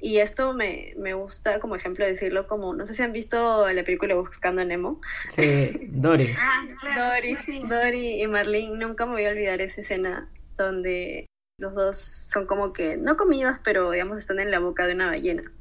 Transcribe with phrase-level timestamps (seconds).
[0.00, 3.82] Y esto me, me gusta como ejemplo decirlo como, no sé si han visto la
[3.82, 5.00] película Buscando a Nemo.
[5.28, 6.34] Sí, Dory.
[6.38, 7.62] Ah, claro, Dory, sí.
[7.68, 11.26] Dory y Marlene, nunca me voy a olvidar esa escena donde
[11.60, 15.08] los dos son como que, no comidos, pero digamos están en la boca de una
[15.08, 15.52] ballena.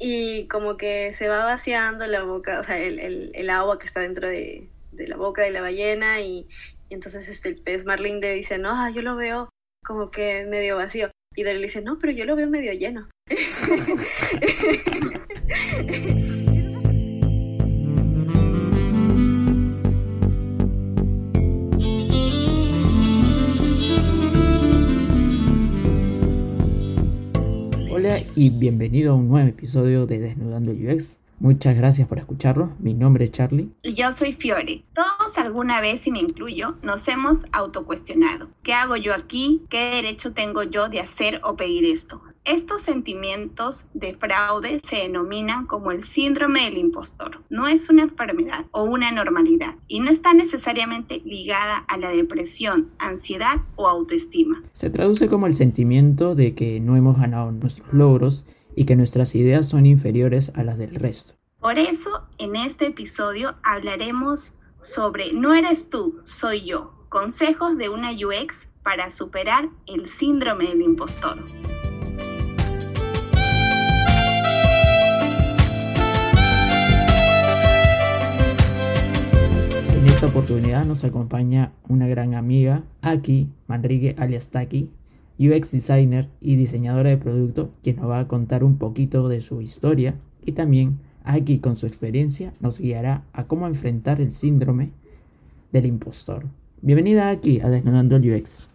[0.00, 3.86] Y como que se va vaciando la boca, o sea, el, el, el agua que
[3.86, 6.48] está dentro de, de la boca de la ballena y,
[6.88, 9.48] y entonces este, el pez Marlene le dice, no, ah, yo lo veo
[9.84, 11.10] como que medio vacío.
[11.34, 13.08] Y Dory le dice, no, pero yo lo veo medio lleno.
[27.90, 31.18] Hola y bienvenido a un nuevo episodio de Desnudando UX.
[31.38, 32.74] Muchas gracias por escucharlo.
[32.80, 33.70] Mi nombre es Charlie.
[33.82, 34.84] Y Yo soy Fiore.
[34.92, 38.50] Todos alguna vez, y me incluyo, nos hemos autocuestionado.
[38.62, 39.62] ¿Qué hago yo aquí?
[39.70, 42.20] ¿Qué derecho tengo yo de hacer o pedir esto?
[42.44, 47.40] Estos sentimientos de fraude se denominan como el síndrome del impostor.
[47.50, 52.90] No es una enfermedad o una normalidad y no está necesariamente ligada a la depresión,
[52.98, 54.60] ansiedad o autoestima.
[54.72, 59.36] Se traduce como el sentimiento de que no hemos ganado nuestros logros y que nuestras
[59.36, 61.34] ideas son inferiores a las del resto.
[61.60, 66.92] Por eso, en este episodio hablaremos sobre No eres tú, soy yo.
[67.08, 71.38] Consejos de una UX para superar el síndrome del impostor.
[80.02, 84.90] En esta oportunidad nos acompaña una gran amiga, Aki Manrique alias Taki,
[85.38, 89.60] UX designer y diseñadora de producto, quien nos va a contar un poquito de su
[89.60, 94.90] historia y también Aki con su experiencia nos guiará a cómo enfrentar el síndrome
[95.70, 96.46] del impostor.
[96.80, 98.71] Bienvenida Aki a Desnudando el UX.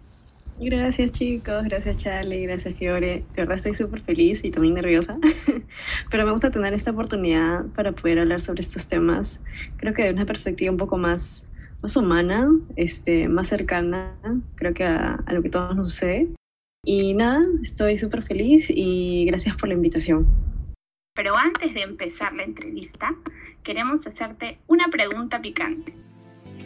[0.59, 3.23] Gracias chicos, gracias Charlie, gracias Fiore.
[3.35, 5.15] De verdad estoy súper feliz y también nerviosa,
[6.09, 9.43] pero me gusta tener esta oportunidad para poder hablar sobre estos temas,
[9.77, 11.47] creo que de una perspectiva un poco más,
[11.83, 14.15] más humana, este, más cercana,
[14.55, 16.29] creo que a, lo que todos nos sucede.
[16.83, 20.25] Y nada, estoy súper feliz y gracias por la invitación.
[21.13, 23.13] Pero antes de empezar la entrevista,
[23.61, 25.93] queremos hacerte una pregunta picante.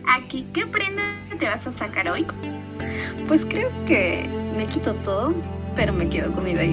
[0.08, 1.04] Aquí, ¿qué prenda
[1.40, 2.26] te vas a sacar hoy?
[3.28, 5.34] Pues creo que me quito todo,
[5.76, 6.70] pero me quedo con mi doll.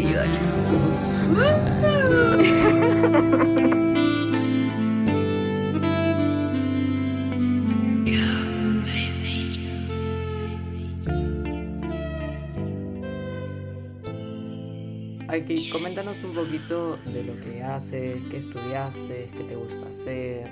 [15.28, 20.50] Aki, coméntanos un poquito de lo que haces, qué estudiaste, qué te gusta hacer,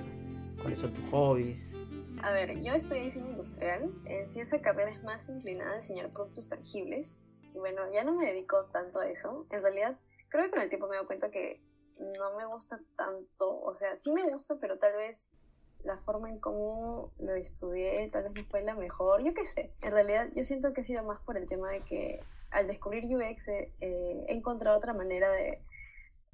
[0.60, 1.75] cuáles son tus hobbies.
[2.22, 3.94] A ver, yo estudié diseño industrial.
[4.06, 7.20] En sí, esa carrera es más inclinada a diseñar productos tangibles.
[7.54, 9.46] Y bueno, ya no me dedico tanto a eso.
[9.50, 11.62] En realidad, creo que con el tiempo me dado cuenta que
[11.98, 13.60] no me gusta tanto.
[13.60, 15.30] O sea, sí me gusta, pero tal vez
[15.84, 19.22] la forma en cómo lo estudié tal vez no fue la mejor.
[19.22, 19.72] Yo qué sé.
[19.82, 23.04] En realidad, yo siento que ha sido más por el tema de que al descubrir
[23.04, 25.62] UX eh, he encontrado otra manera de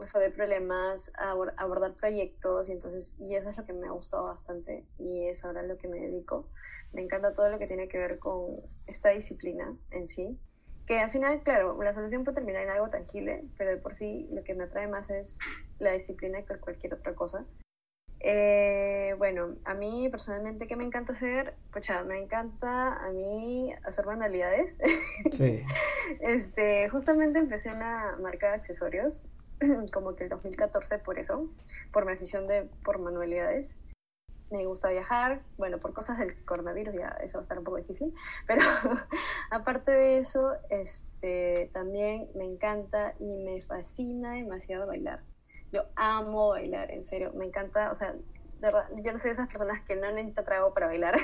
[0.03, 4.25] resolver problemas, abor abordar proyectos y entonces y eso es lo que me ha gustado
[4.25, 6.49] bastante y es ahora lo que me dedico.
[6.93, 10.39] Me encanta todo lo que tiene que ver con esta disciplina en sí,
[10.87, 14.29] que al final, claro, la solución puede terminar en algo tangible, pero de por sí
[14.33, 15.39] lo que me atrae más es
[15.79, 17.47] la disciplina que cualquier otra cosa.
[18.25, 21.55] Eh, bueno, a mí personalmente, ¿qué me encanta hacer?
[21.73, 24.79] Pues ya, me encanta a mí hacer manualidades.
[25.31, 25.65] Sí.
[26.21, 29.25] Este, justamente empecé una marca de accesorios
[29.93, 31.49] como que el 2014 por eso,
[31.93, 33.77] por mi afición de, por manualidades.
[34.51, 37.79] Me gusta viajar, bueno, por cosas del coronavirus ya eso va a estar un poco
[37.79, 38.15] difícil,
[38.47, 38.63] pero
[39.51, 45.23] aparte de eso, este, también me encanta y me fascina demasiado bailar.
[45.73, 49.35] Yo amo bailar, en serio, me encanta, o sea, de verdad, yo no soy de
[49.35, 51.17] esas personas que no necesita trago para bailar.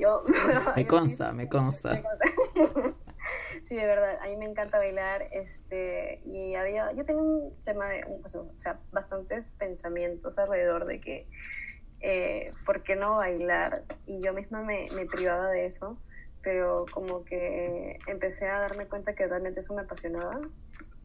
[0.00, 0.22] yo,
[0.74, 1.90] Me consta, me consta.
[1.90, 2.94] me consta.
[3.68, 7.88] Sí, de verdad, a mí me encanta bailar, este, y había, yo tengo un tema
[7.88, 11.26] de, un- o sea, bastantes pensamientos alrededor de que,
[12.00, 13.84] eh, ¿por qué no bailar?
[14.06, 15.98] Y yo misma me, me privaba de eso,
[16.42, 20.40] pero como que empecé a darme cuenta que realmente eso me apasionaba.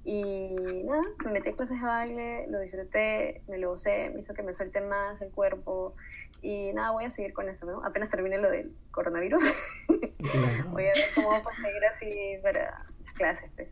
[0.04, 4.34] Y nada, me metí a clases de baile, lo disfruté, me lo gocé, me hizo
[4.34, 5.96] que me suelte más el cuerpo.
[6.42, 7.84] Y nada, voy a seguir con eso, ¿no?
[7.86, 9.44] Apenas termine lo del coronavirus.
[9.88, 10.70] Claro.
[10.72, 13.52] Voy a ver cómo puedo seguir así para las clases.
[13.56, 13.70] pues.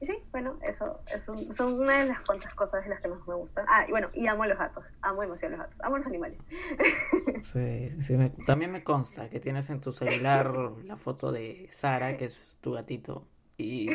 [0.00, 3.26] Y sí, bueno, eso, eso son una de las cuantas cosas de las que más
[3.26, 3.64] me gustan.
[3.68, 5.98] Ah, y bueno, y amo a los gatos, amo demasiado a los gatos, amo a
[5.98, 6.38] los animales.
[7.42, 10.52] Sí, sí, me- también me consta que tienes en tu celular
[10.84, 13.28] la foto de Sara, que es tu gatito.
[13.56, 13.88] Y,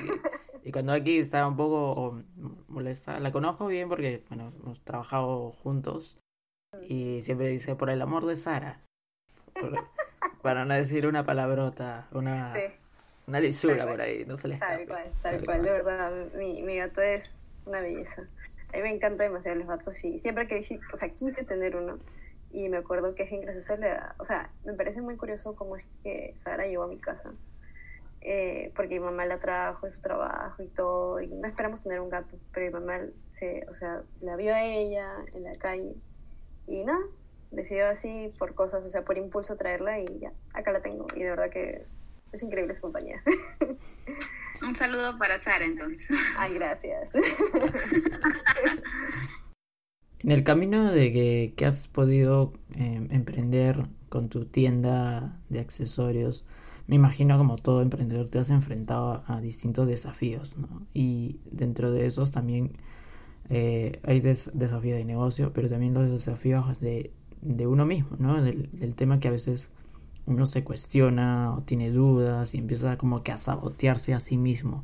[0.63, 2.21] y cuando aquí estaba un poco
[2.67, 3.19] molesta.
[3.19, 6.17] La conozco bien porque, bueno, hemos trabajado juntos
[6.89, 8.81] y siempre dice por el amor de Sara.
[10.41, 12.53] para no decir una palabrota, una,
[13.27, 16.77] una lisura por ahí, no se le Tal cual, tal cual, de verdad, mi, mi
[16.77, 18.23] gato es una belleza.
[18.73, 21.99] A mí me encanta demasiado los gatos y siempre que o sea, quise tener uno
[22.51, 23.75] y me acuerdo que es gracioso,
[24.17, 27.31] o sea, me parece muy curioso cómo es que Sara llegó a mi casa.
[28.21, 32.01] Eh, porque mi mamá la trajo de su trabajo y todo, y no esperamos tener
[32.01, 35.95] un gato, pero mi mamá se, o sea, la vio a ella en la calle
[36.69, 36.99] y nada,
[37.51, 41.19] decidió así por cosas, o sea, por impulso traerla y ya, acá la tengo y
[41.19, 41.83] de verdad que
[42.31, 43.21] es increíble su compañía.
[44.61, 46.07] Un saludo para Sara entonces.
[46.37, 47.09] Ay, gracias.
[50.21, 51.13] En el camino de
[51.55, 56.45] que, has podido em, emprender con tu tienda de accesorios,
[56.87, 60.85] me imagino como todo emprendedor te has enfrentado a, distintos desafíos, ¿no?
[60.93, 62.73] Y dentro de esos también
[63.49, 68.41] eh, hay desafíos de negocio, pero también los desafíos de, uno mismo, ¿no?
[68.41, 69.71] Del, del, tema que a veces
[70.25, 74.83] uno se cuestiona o tiene dudas y empieza como que a sabotearse a sí mismo.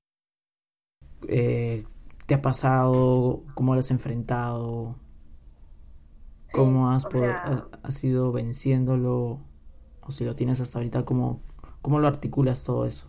[1.28, 1.84] Eh,
[2.26, 3.44] ¿Te ha pasado?
[3.54, 4.96] ¿Cómo lo has enfrentado?
[6.54, 7.06] ¿Cómo has,
[7.84, 9.42] has ido venciéndolo?
[10.02, 11.42] O si lo tienes hasta ahorita, ¿cómo,
[11.86, 13.06] ¿Cómo lo articulas todo eso?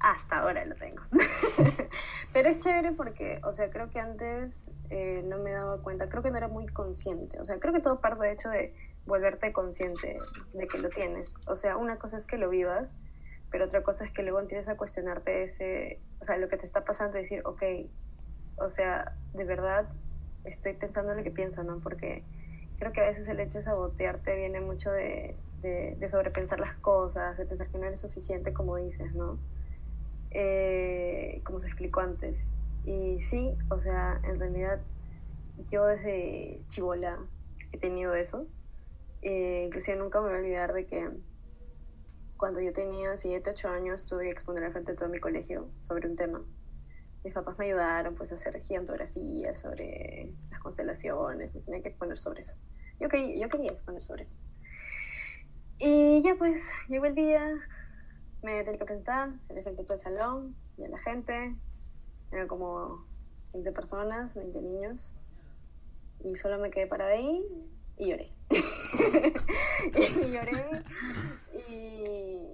[0.00, 1.02] Hasta ahora lo tengo.
[2.38, 6.22] Pero es chévere porque, o sea, creo que antes eh, no me daba cuenta, creo
[6.22, 7.40] que no era muy consciente.
[7.40, 8.72] O sea, creo que todo parte de hecho de
[9.06, 10.16] volverte consciente
[10.52, 11.34] de que lo tienes.
[11.48, 12.96] O sea, una cosa es que lo vivas,
[13.50, 16.64] pero otra cosa es que luego empieces a cuestionarte ese, o sea, lo que te
[16.64, 17.60] está pasando y decir, ok,
[18.58, 19.88] o sea, de verdad
[20.44, 21.80] estoy pensando lo que pienso, ¿no?
[21.80, 22.22] Porque
[22.78, 27.36] creo que a veces el hecho de sabotearte viene mucho de, de, sobrepensar las cosas,
[27.36, 29.40] de pensar que no eres suficiente, como dices, ¿no?
[30.30, 32.48] Eh, como se explicó antes.
[32.84, 34.80] Y sí, o sea, en realidad
[35.70, 37.18] yo desde chivola
[37.72, 38.44] he tenido eso.
[39.22, 41.10] Eh, inclusive nunca me voy a olvidar de que
[42.36, 45.68] cuando yo tenía 7, 8 años tuve que exponer al frente de todo mi colegio
[45.82, 46.42] sobre un tema.
[47.24, 52.16] Mis papás me ayudaron pues a hacer gigantografías sobre las constelaciones, me tenía que exponer
[52.16, 52.54] sobre eso.
[53.00, 54.36] Yo, yo quería exponer sobre eso.
[55.80, 57.54] Y ya pues, llegó el día,
[58.42, 61.54] me tenía que presentar, se le todo el salón y a la gente,
[62.30, 63.06] eran como
[63.52, 65.14] 20 personas, 20 niños,
[66.20, 67.44] y solo me quedé parada ahí
[67.96, 68.32] y lloré.
[68.50, 70.84] y lloré
[71.68, 72.48] y,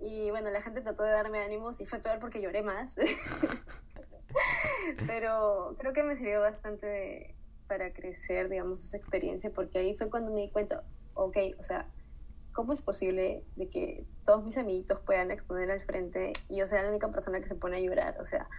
[0.00, 2.96] y bueno, la gente trató de darme ánimos y fue peor porque lloré más.
[5.06, 7.36] Pero creo que me sirvió bastante
[7.68, 10.82] para crecer, digamos, esa experiencia, porque ahí fue cuando me di cuenta,
[11.14, 11.86] ok, o sea,
[12.60, 16.82] ¿cómo es posible de que todos mis amiguitos puedan exponer al frente y yo sea
[16.82, 18.20] la única persona que se pone a llorar?
[18.20, 18.50] O sea,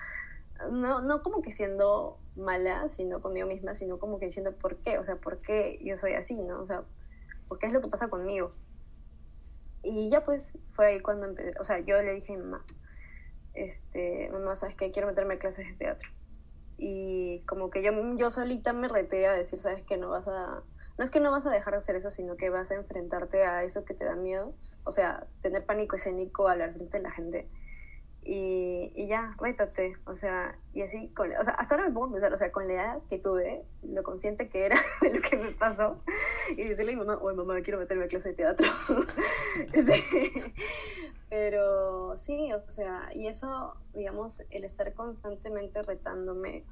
[0.72, 4.98] no, no como que siendo mala, sino conmigo misma, sino como que diciendo por qué,
[4.98, 6.60] o sea, por qué yo soy así, ¿no?
[6.62, 6.84] O sea,
[7.48, 8.54] ¿por qué es lo que pasa conmigo?
[9.84, 12.66] Y ya pues fue ahí cuando empecé, o sea, yo le dije a mi mamá,
[13.54, 14.90] este, mamá, ¿sabes qué?
[14.90, 16.10] Quiero meterme a clases de teatro.
[16.80, 19.98] Y como que yo, yo solita me reté a decir, ¿sabes qué?
[19.98, 20.64] No vas a
[21.02, 23.44] no es que no vas a dejar de hacer eso, sino que vas a enfrentarte
[23.44, 24.54] a eso que te da miedo,
[24.84, 27.50] o sea, tener pánico escénico al frente de la gente.
[28.22, 32.12] Y, ya, rétate, o sea, y así, con, o sea, hasta ahora me pongo a
[32.12, 35.38] pensar, o sea, con la edad que tuve, lo consciente que era de lo que
[35.38, 36.04] me pasó,
[36.52, 38.68] y decirle a mi mamá, oye mamá, quiero meterme a clase de teatro.
[41.32, 46.64] pero sí, o sea, y eso, digamos, el estar constantemente retándome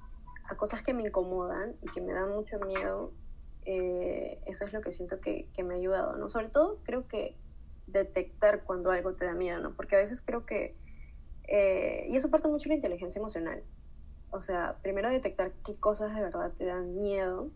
[0.48, 3.12] a cosas que me incomodan y que me dan mucho miedo,
[3.72, 6.28] eh, eso es lo que siento que, me ha ayudado, ¿no?
[6.28, 7.38] Sobre todo creo que
[7.86, 9.76] detectar cuando algo te da miedo, ¿no?
[9.76, 10.76] Porque a veces creo que,
[11.48, 13.62] eh, y eso parte mucho de la inteligencia emocional,
[14.32, 17.52] o sea, primero detectar qué cosas de verdad te dan miedo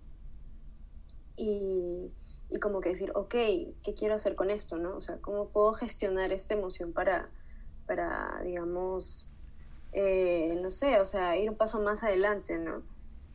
[1.35, 2.11] y,
[2.51, 4.95] y como que decir, ok, ¿qué quiero hacer con esto, no?
[4.95, 7.31] O sea, ¿cómo puedo gestionar esta emoción para,
[7.87, 9.27] para digamos,
[9.93, 12.83] eh, no sé, o sea, ir un paso más adelante, ¿no?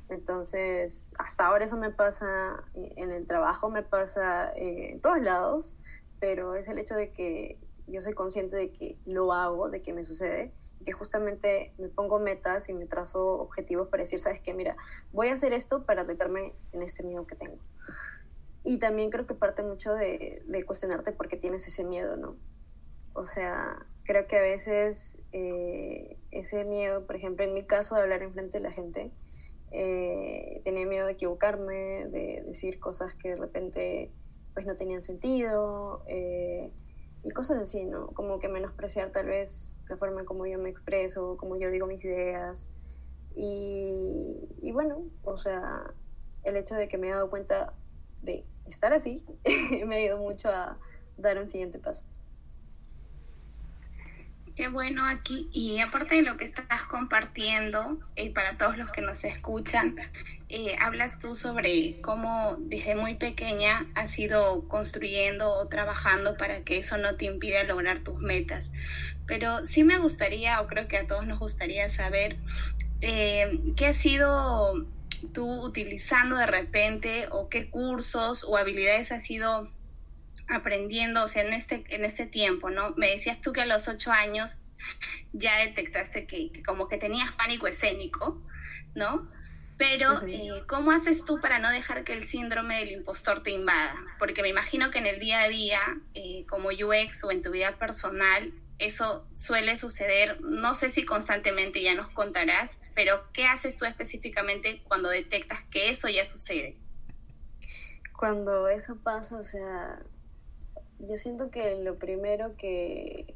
[0.08, 5.76] Entonces, hasta ahora eso me pasa en el trabajo, me pasa en todos lados,
[6.18, 9.92] pero es el hecho de que yo soy consciente de que lo hago, de que
[9.92, 14.40] me sucede, y que justamente me pongo metas y me trazo objetivos para decir, sabes
[14.40, 14.76] qué, mira,
[15.12, 17.58] voy a hacer esto para retarme en este miedo que tengo.
[18.64, 22.36] Y también creo que parte mucho de, cuestionarte por qué tienes ese miedo, ¿no?
[23.14, 28.02] O sea, creo que a veces eh, ese miedo, por ejemplo, en mi caso de
[28.02, 29.10] hablar en frente de la gente,
[29.72, 34.12] eh, tenía miedo de equivocarme, de decir cosas que de repente
[34.54, 36.72] pues no tenían sentido eh,
[37.22, 38.08] y cosas así, ¿no?
[38.08, 41.86] Como que menospreciar tal vez la forma en como yo me expreso, como yo digo
[41.86, 42.70] mis ideas
[43.34, 43.94] Y,
[44.62, 45.94] y bueno, o sea,
[46.44, 47.74] el hecho de que me he dado cuenta
[48.22, 49.24] de estar así
[49.86, 50.78] me ha ayudado mucho a
[51.16, 52.04] dar un siguiente paso.
[54.58, 55.48] Qué bueno aquí.
[55.52, 59.94] Y aparte de lo que estás compartiendo, y para todos los que nos escuchan,
[60.48, 66.78] eh, hablas tú sobre cómo desde muy pequeña has ido construyendo o trabajando para que
[66.78, 68.68] eso no te impida lograr tus metas.
[69.28, 72.38] Pero sí me gustaría, o creo que a todos nos gustaría saber,
[73.00, 74.88] eh, ¿qué has sido
[75.32, 79.70] tú utilizando de repente o qué cursos o habilidades has ido
[80.48, 82.94] aprendiendo, o sea, en este, en este tiempo, ¿no?
[82.96, 84.58] Me decías tú que a los ocho años
[85.32, 88.42] ya detectaste que, como que tenías pánico escénico,
[88.94, 89.30] ¿no?
[89.76, 93.94] Pero, eh, ¿cómo haces tú para no dejar que el síndrome del impostor te invada?
[94.18, 95.80] Porque me imagino que en el día a día,
[96.14, 101.82] eh, como UX o en tu vida personal, eso suele suceder, no sé si constantemente
[101.82, 106.76] ya nos contarás, pero ¿qué haces tú específicamente cuando detectas que eso ya sucede?
[108.16, 110.00] Cuando eso pasa, o sea,
[110.98, 113.34] yo siento que lo primero que,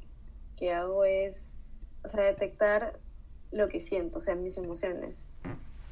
[0.57, 1.59] que hago es,
[2.05, 2.99] o sea, detectar
[3.51, 5.31] lo que siento, o sea, mis emociones.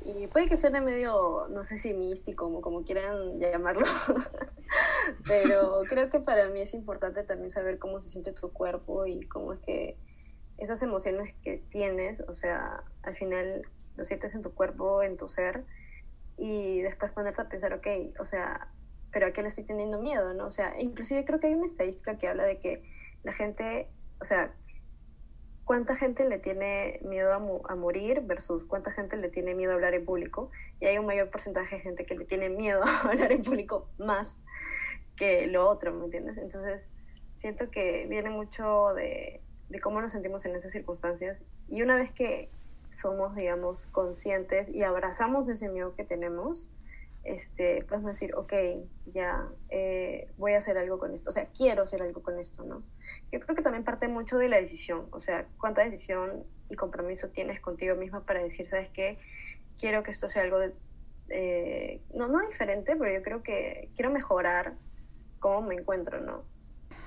[0.03, 3.85] Y puede que suene medio, no sé si místico, como, como quieran llamarlo,
[5.27, 9.27] pero creo que para mí es importante también saber cómo se siente tu cuerpo y
[9.27, 9.97] cómo es que
[10.57, 13.63] esas emociones que tienes, o sea, al final
[13.97, 15.65] lo sientes en tu cuerpo, en tu ser,
[16.39, 17.87] y después ponerte a pensar, ok,
[18.19, 18.73] o sea,
[19.13, 20.47] pero a qué le estoy teniendo miedo, ¿no?
[20.47, 22.83] O sea, inclusive creo que hay una estadística que habla de que
[23.23, 23.89] la gente,
[24.21, 24.55] o sea,
[25.65, 29.95] cuánta gente le tiene miedo a, morir versus cuánta gente le tiene miedo a hablar
[29.95, 30.51] en público.
[30.81, 33.89] Y hay un mayor porcentaje de gente que le tiene miedo a hablar en público
[33.99, 34.35] más
[35.17, 36.39] que lo otro, ¿me entiendes?
[36.39, 36.91] Entonces,
[37.37, 41.47] siento que viene mucho de, de cómo nos sentimos en esas circunstancias.
[41.69, 42.49] Y una vez que
[42.91, 46.69] somos, digamos, conscientes y abrazamos ese miedo que tenemos,
[47.25, 48.53] este, pues decir, ok,
[49.13, 52.65] ya eh, voy a hacer algo con esto, o sea, quiero hacer algo con esto,
[52.65, 52.83] ¿no?
[53.31, 57.29] Yo creo que también parte mucho de la decisión, o sea, cuánta decisión y compromiso
[57.29, 59.19] tienes contigo misma para decir, ¿sabes qué?
[59.79, 60.73] Quiero que esto sea algo de,
[61.29, 64.75] eh, no, no diferente, pero yo creo que quiero mejorar
[65.39, 66.45] cómo me encuentro, ¿no?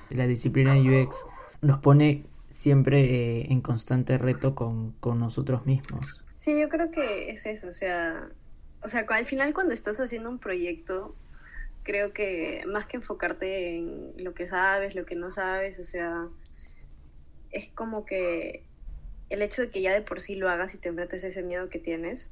[0.10, 1.26] La disciplina UX
[1.62, 6.24] nos pone siempre eh, en constante reto con, con nosotros mismos.
[6.36, 8.30] Sí, yo creo que es eso, o sea,
[8.84, 11.16] o sea, al final cuando estás haciendo un proyecto,
[11.84, 16.28] creo que más que enfocarte en lo que sabes, lo que no sabes, o sea,
[17.52, 18.64] es como que
[19.30, 21.70] el hecho de que ya de por sí lo hagas y te enfrentes ese miedo
[21.70, 22.30] que tienes,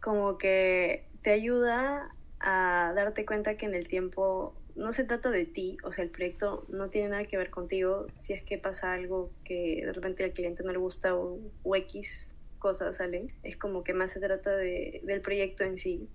[0.00, 5.44] como que te ayuda a darte cuenta que en el tiempo no se trata de
[5.44, 8.92] ti, o sea, el proyecto no tiene nada que ver contigo, si es que pasa
[8.92, 13.32] algo que de repente al cliente no le gusta o, o X cosas salen.
[13.42, 16.08] Es como que más se trata de, del proyecto en sí.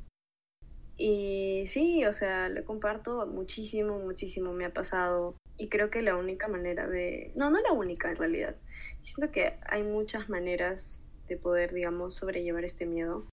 [0.97, 5.35] Y sí, o sea, lo comparto muchísimo, muchísimo, me ha pasado.
[5.57, 7.33] Y creo que la única manera de...
[7.35, 8.55] No, no la única en realidad.
[9.01, 13.25] Siento que hay muchas maneras de poder, digamos, sobrellevar este miedo.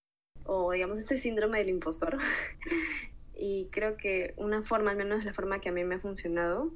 [0.44, 2.18] O, digamos, este síndrome del impostor.
[3.36, 6.72] y creo que una forma, al menos la forma que a mí me ha funcionado,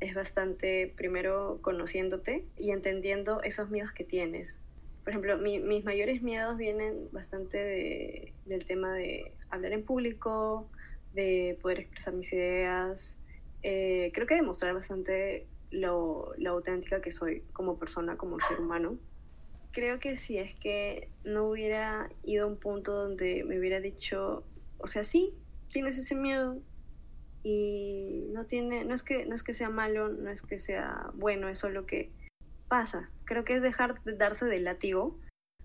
[0.00, 4.60] es bastante, primero, conociéndote y entendiendo esos miedos que tienes
[5.06, 10.68] por ejemplo, mis mayores miedos vienen bastante de, del tema de hablar en público,
[11.14, 13.20] de poder expresar mis ideas.
[13.62, 18.98] Eh, creo que demostrar bastante lo, lo, auténtica que soy como persona, como ser humano.
[19.70, 24.42] Creo que si es que no hubiera ido a un punto donde me hubiera dicho,
[24.78, 25.32] o sea, sí,
[25.68, 26.58] tienes ese miedo
[27.44, 31.12] y no tiene, no es que, no es que sea malo, no es que sea
[31.14, 32.10] bueno, es solo que
[32.68, 33.10] pasa.
[33.24, 35.18] Creo que es dejar de darse de látigo.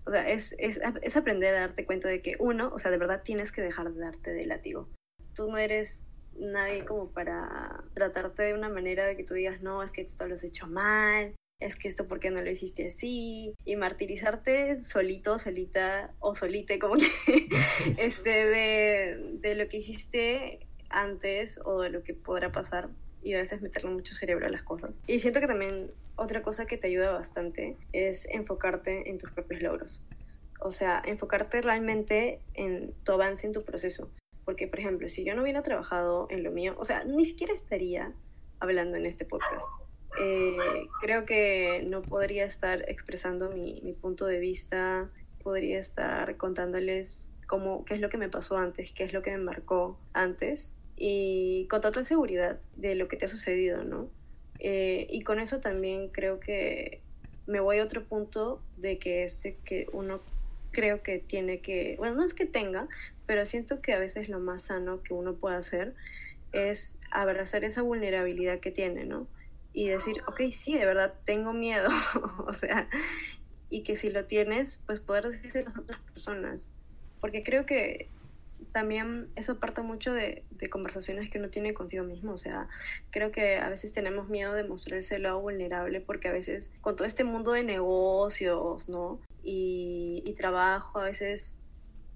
[0.04, 2.98] O sea, es, es, es, aprender a darte cuenta de que uno, o sea, de
[2.98, 4.88] verdad tienes que dejar de darte de látigo.
[5.34, 6.04] Tú no eres
[6.36, 10.26] nadie como para tratarte de una manera de que tú digas, no, es que esto
[10.26, 13.54] lo has hecho mal, es que esto, ¿por qué no lo hiciste así?
[13.64, 17.48] Y martirizarte solito, solita o solite, como que,
[17.98, 22.90] este, de, de lo que hiciste antes o de lo que podrá pasar
[23.22, 25.00] y a veces meterle mucho cerebro a las cosas.
[25.06, 29.62] Y siento que también otra cosa que te ayuda bastante es enfocarte en tus propios
[29.62, 30.04] logros.
[30.60, 34.10] O sea, enfocarte realmente en tu avance en tu proceso.
[34.44, 37.52] Porque, por ejemplo, si yo no hubiera trabajado en lo mío, o sea, ni siquiera
[37.52, 38.12] estaría
[38.60, 39.70] hablando en este podcast.
[40.20, 40.56] Eh,
[41.00, 45.10] creo que no podría estar expresando mi, mi, punto de vista,
[45.42, 49.30] podría estar contándoles cómo, qué es lo que me pasó antes, qué es lo que
[49.30, 54.08] me marcó antes, y con total seguridad de lo que te ha sucedido, ¿no?
[54.58, 57.00] Eh, y con eso también creo que
[57.46, 60.20] me voy a otro punto de que es que uno
[60.70, 62.88] creo que tiene que, bueno, no es que tenga,
[63.26, 65.94] pero siento que a veces lo más sano que uno puede hacer
[66.52, 69.26] es abrazar esa vulnerabilidad que tiene, ¿no?
[69.72, 71.88] Y decir, ok, sí, de verdad tengo miedo,
[72.46, 72.88] o sea,
[73.70, 76.70] y que si lo tienes, pues poder decirse a otras personas.
[77.20, 78.08] Porque creo que
[78.72, 82.32] también eso parte mucho de, de, conversaciones que uno tiene consigo mismo.
[82.32, 82.68] O sea,
[83.10, 86.96] creo que a veces tenemos miedo de mostrarse el lado vulnerable porque a veces con
[86.96, 89.20] todo este mundo de negocios, ¿no?
[89.42, 91.62] Y, y trabajo, a veces,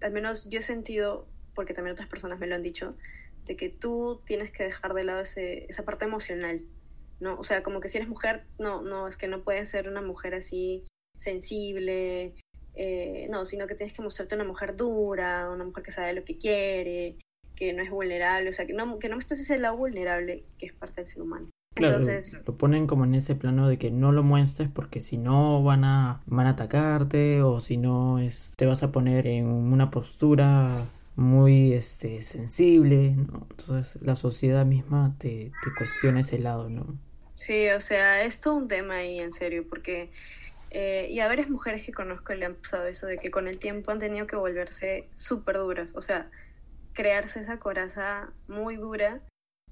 [0.01, 2.97] al menos yo he sentido, porque también otras personas me lo han dicho,
[3.47, 6.63] de que tú tienes que dejar de lado ese, esa parte emocional,
[7.21, 7.39] ¿no?
[7.39, 10.03] O sea, como que si eres mujer, no, no, es que no puedes ser una
[10.03, 10.85] mujer así
[11.17, 12.35] sensible,
[12.77, 16.25] eh, no, sino que tienes que mostrarte una mujer dura, una mujer que sabe lo
[16.25, 17.17] que quiere,
[17.55, 20.67] que no es vulnerable, o sea, que no, que no estés ese lado vulnerable que
[20.67, 21.49] es parte del ser humano.
[21.75, 25.19] Claro, Entonces, lo ponen como en ese plano de que no lo muestres porque si
[25.19, 29.47] no van a, van a atacarte o si no es, te vas a poner en
[29.47, 33.47] una postura muy este, sensible, ¿no?
[33.51, 36.99] Entonces la sociedad misma te, te cuestiona ese lado, ¿no?
[37.35, 40.11] Sí, o sea, es todo un tema ahí, en serio, porque
[40.79, 43.59] eh, y a varias mujeres que conozco le han pasado eso de que con el
[43.59, 46.31] tiempo han tenido que volverse súper duras, o sea,
[46.93, 49.23] crearse esa coraza muy dura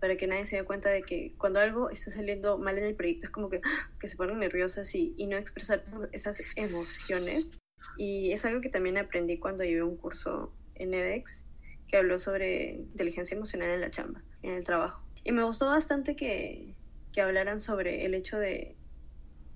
[0.01, 2.95] para que nadie se dé cuenta de que cuando algo está saliendo mal en el
[2.95, 3.61] proyecto es como que,
[4.01, 7.59] que se ponen nerviosas y, y no expresar esas emociones.
[7.99, 11.47] Y es algo que también aprendí cuando llevé un curso en edX
[11.87, 15.05] que habló sobre inteligencia emocional en la chamba, en el trabajo.
[15.23, 16.75] Y me gustó bastante que,
[17.13, 18.75] que hablaran sobre el hecho de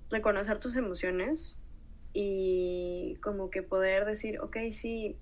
[0.09, 1.59] reconocer tus emociones
[2.13, 5.17] y como que poder decir, ok, sí,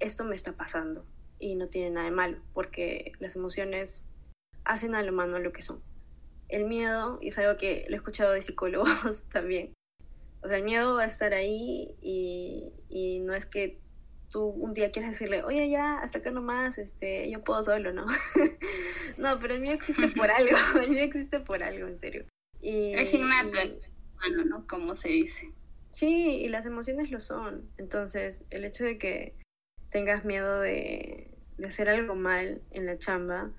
[0.00, 1.04] esto me está pasando
[1.38, 4.10] y no tiene nada de malo, porque las emociones
[4.64, 5.82] hacen a lo humano lo que son.
[6.48, 9.72] El miedo, y es algo que lo he escuchado de psicólogos también,
[10.40, 13.80] o sea, el miedo va a estar ahí y, y no es que
[14.30, 18.06] tú un día quieres decirle, oye, ya, hasta acá nomás, este, yo puedo solo, ¿no?
[19.18, 22.24] no, pero el miedo existe por algo, el miedo existe por algo, en serio.
[22.60, 23.58] Y, es innato.
[24.18, 24.66] Bueno, ¿no?
[24.66, 25.52] Como se dice.
[25.90, 27.68] Sí, y las emociones lo son.
[27.78, 29.34] Entonces, el hecho de que
[29.90, 31.30] tengas miedo de,
[31.66, 33.50] hacer algo mal en la chamba,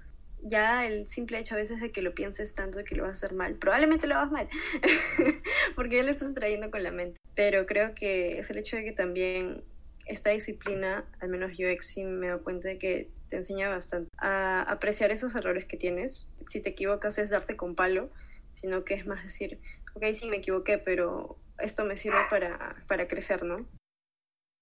[0.41, 3.25] ya el simple hecho a veces de que lo pienses tanto que lo vas a
[3.25, 4.49] hacer mal, probablemente lo hagas mal,
[5.75, 7.19] porque ya lo estás trayendo con la mente.
[7.35, 9.63] Pero creo que es el hecho de que también
[10.05, 14.61] esta disciplina, al menos yo sí me doy cuenta de que te enseña bastante a
[14.63, 16.25] apreciar esos errores que tienes.
[16.49, 18.09] Si te equivocas es darte con palo,
[18.51, 19.59] sino que es más decir,
[19.93, 23.67] ok, sí me equivoqué, pero esto me sirve para, para crecer, ¿no?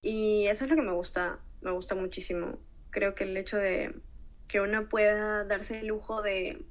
[0.01, 2.59] Y eso es lo que me gusta, me gusta muchísimo.
[2.89, 3.95] Creo que el hecho de
[4.47, 6.65] que uno pueda darse el lujo de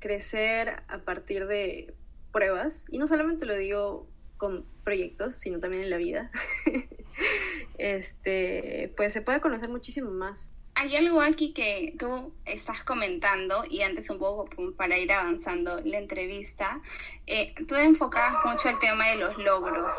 [0.00, 1.94] crecer a partir de
[2.32, 6.30] pruebas, y no solamente lo digo con proyectos, sino también en la vida,
[7.78, 13.82] este, pues se puede conocer muchísimo más hay algo aquí que tú estás comentando y
[13.82, 16.80] antes un poco para ir avanzando la entrevista,
[17.26, 19.92] eh, tú enfocabas mucho el tema de los logros,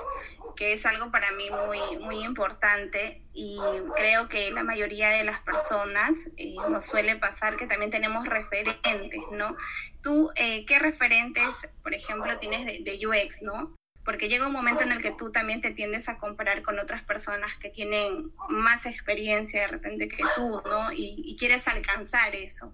[0.55, 3.59] que es algo para mí muy, muy importante y
[3.97, 9.21] creo que la mayoría de las personas eh, nos suele pasar que también tenemos referentes,
[9.33, 9.57] ¿no?
[10.01, 13.75] Tú, eh, ¿qué referentes, por ejemplo, tienes de, de UX, ¿no?
[14.09, 17.03] Porque llega un momento en el que tú también te tiendes a comparar con otras
[17.03, 20.91] personas que tienen más experiencia de repente que tú, ¿no?
[20.91, 22.73] Y, quieres alcanzar eso.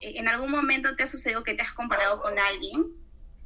[0.00, 2.92] Eh, ¿En algún momento te ha sucedido que te has comparado con alguien?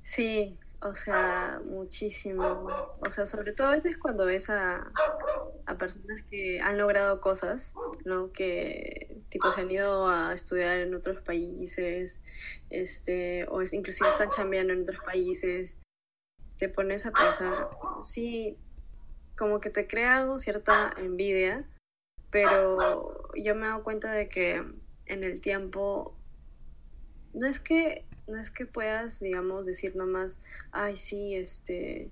[0.02, 2.68] Sí, o sea, muchísimo.
[2.98, 4.90] O sea, sobre todo a veces cuando ves a,
[5.66, 8.32] a personas que han logrado cosas, ¿no?
[8.32, 12.24] Que tipo se han ido a estudiar en otros países,
[12.70, 15.78] este, o es, inclusive están chambeando en otros países
[16.60, 17.70] te pones a pensar,
[18.02, 18.58] sí,
[19.34, 21.66] como que te crea cierta envidia,
[22.30, 24.62] pero yo me he dado cuenta de que
[25.06, 26.14] en el tiempo
[27.32, 32.10] no es que no es que puedas digamos decir nomás ay sí este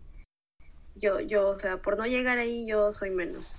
[0.96, 3.54] yo yo o sea por no llegar ahí yo soy menos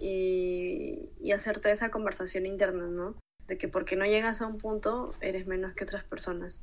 [0.00, 3.14] y, y hacerte esa conversación interna no
[3.46, 6.62] de que porque no llegas a un punto eres menos que otras personas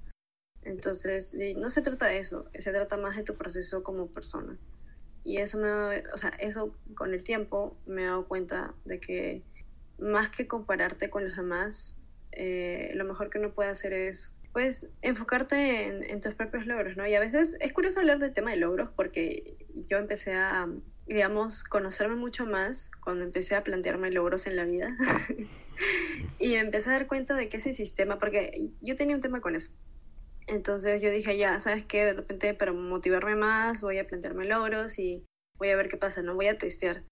[0.67, 4.57] entonces, no se trata de eso, se trata más de tu proceso como persona.
[5.23, 5.69] Y eso me,
[6.13, 9.43] o sea, eso con el tiempo me he dado cuenta de que
[9.97, 11.99] más que compararte con los demás,
[12.31, 17.05] eh, lo mejor que uno puede hacer es pues enfocarte en, tus propios logros, ¿no?
[17.05, 19.55] Y a veces es curioso hablar del tema de logros porque
[19.87, 20.67] yo empecé a,
[21.05, 24.97] digamos, conocerme mucho más cuando empecé a plantearme logros en la vida
[26.39, 29.55] y empecé a dar cuenta de que ese sistema, porque yo tenía un tema con
[29.55, 29.69] eso,
[30.47, 32.05] entonces yo dije, ya, ¿sabes qué?
[32.05, 35.25] De repente para motivarme más voy a plantearme logros y
[35.57, 36.35] voy a ver qué pasa, ¿no?
[36.35, 37.03] Voy a testear.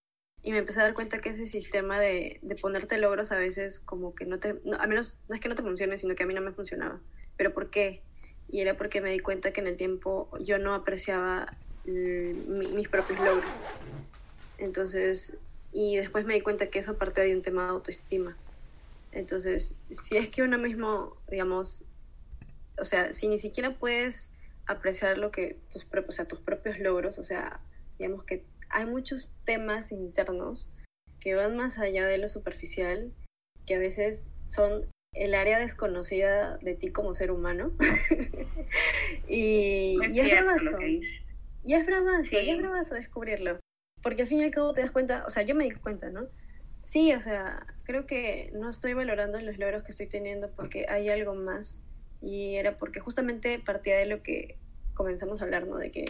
[0.42, 3.80] Y me empecé a dar cuenta que ese sistema de, de ponerte logros a veces
[3.80, 4.62] como que no te...
[4.64, 6.52] No, a menos no es que no te funcione, sino que a mí no me
[6.52, 7.02] funcionaba.
[7.36, 8.02] ¿Pero por qué?
[8.48, 12.88] Y era porque me di cuenta que en el tiempo yo no apreciaba mm, mis
[12.88, 13.62] propios logros.
[14.60, 15.40] Entonces,
[15.74, 18.38] y después me di cuenta que eso parte de un tema de autoestima.
[19.12, 21.86] Entonces, si es que uno mismo, digamos,
[22.80, 24.36] o sea, si ni siquiera puedes
[24.68, 27.60] apreciar lo que tus o sea, tus propios logros, o sea,
[27.98, 30.72] digamos que hay muchos temas internos
[31.20, 33.12] que van más allá de lo superficial,
[33.66, 37.72] que a veces son el área desconocida de ti como ser humano.
[39.28, 40.78] y, y, es bravazo.
[41.64, 43.60] Y es bravazo, y es bravazo descubrirlo.
[44.04, 46.10] Porque al fin y al cabo te das cuenta, o sea, yo me di cuenta,
[46.10, 46.28] ¿no?
[46.84, 51.10] Sí, o sea, creo que no estoy valorando los logros que estoy teniendo porque hay
[51.10, 51.84] algo más.
[52.26, 54.58] Y era porque justamente partía de lo que
[54.96, 55.78] comenzamos a hablar, ¿no?
[55.78, 56.06] De que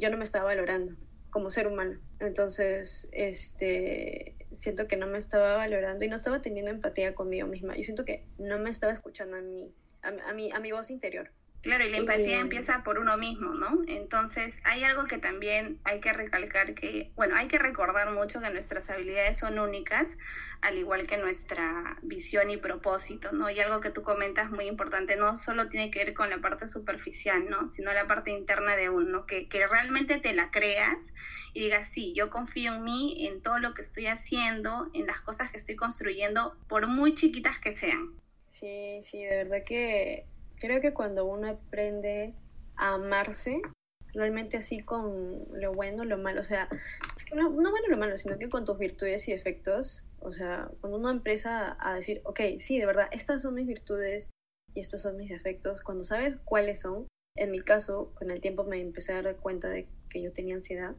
[0.00, 0.94] yo no me estaba valorando
[1.30, 1.98] como ser humano.
[2.20, 7.76] Entonces, este, siento que no me estaba valorando y no estaba teniendo empatía conmigo misma.
[7.76, 11.32] Yo siento que no me estaba escuchando a mí, a, a, a mi voz interior.
[11.62, 13.82] Claro, y la empatía empieza por uno mismo, ¿no?
[13.88, 18.50] Entonces, hay algo que también hay que recalcar que, bueno, hay que recordar mucho que
[18.50, 20.16] nuestras habilidades son únicas,
[20.60, 23.50] al igual que nuestra visión y propósito, ¿no?
[23.50, 26.68] Y algo que tú comentas muy importante, no solo tiene que ver con la parte
[26.68, 27.68] superficial, ¿no?
[27.70, 31.12] Sino la parte interna de uno, que, que realmente te la creas
[31.52, 35.20] y digas, sí, yo confío en mí, en todo lo que estoy haciendo, en las
[35.20, 38.14] cosas que estoy construyendo, por muy chiquitas que sean.
[38.46, 40.26] Sí, sí, de verdad que
[40.58, 42.34] creo que cuando uno aprende
[42.76, 43.60] a amarse,
[44.12, 46.68] realmente así con lo bueno, lo malo, o sea,
[47.34, 50.98] no, no bueno lo malo, sino que con tus virtudes y defectos, o sea, cuando
[50.98, 54.30] uno empieza a decir, ok, sí, de verdad, estas son mis virtudes
[54.74, 58.64] y estos son mis defectos, cuando sabes cuáles son, en mi caso, con el tiempo
[58.64, 60.94] me empecé a dar cuenta de que yo tenía ansiedad.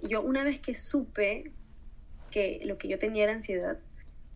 [0.00, 1.52] Y yo una vez que supe
[2.30, 3.78] que lo que yo tenía era ansiedad,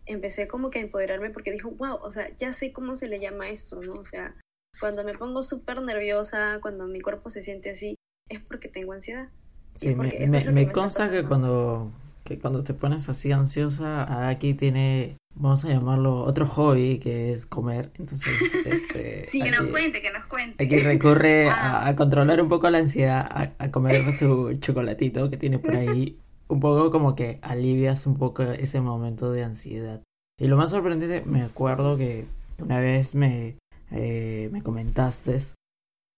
[0.05, 3.19] empecé como que a empoderarme porque dijo, wow, o sea, ya sé cómo se le
[3.19, 3.93] llama esto, ¿no?
[3.93, 4.35] O sea,
[4.79, 7.95] cuando me pongo súper nerviosa, cuando mi cuerpo se siente así,
[8.29, 9.29] es porque tengo ansiedad.
[9.75, 11.91] Sí, me, me, me, consta que cuando,
[12.23, 17.45] que cuando te pones así ansiosa, aquí tiene, vamos a llamarlo, otro hobby que es
[17.45, 17.91] comer.
[17.97, 18.27] Entonces,
[18.65, 19.27] este.
[19.29, 20.63] sí, que nos cuente, que nos cuente.
[20.63, 25.37] Aquí recurre a, a, controlar un poco la ansiedad, a, a comer su chocolatito que
[25.37, 26.19] tiene por ahí.
[26.49, 30.03] Un poco como que alivias un poco ese momento de ansiedad.
[30.39, 32.25] Y lo más sorprendente, me acuerdo que
[32.59, 33.55] una vez me,
[33.93, 35.37] eh, me comentaste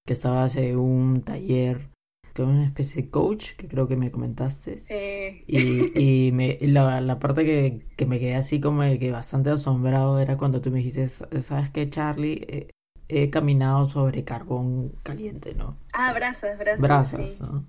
[0.05, 1.89] que estabas en un taller
[2.35, 4.77] con una especie de coach que creo que me comentaste.
[4.77, 5.43] Sí.
[5.47, 10.19] Y, y me, la, la, parte que, que, me quedé así como que bastante asombrado
[10.19, 12.45] era cuando tú me dijiste, ¿sabes qué, Charlie?
[12.47, 12.69] Eh,
[13.07, 15.77] he caminado sobre carbón caliente, ¿no?
[15.93, 16.81] Ah, brasas, brasas.
[16.81, 17.37] Brasas, sí.
[17.39, 17.65] ¿no?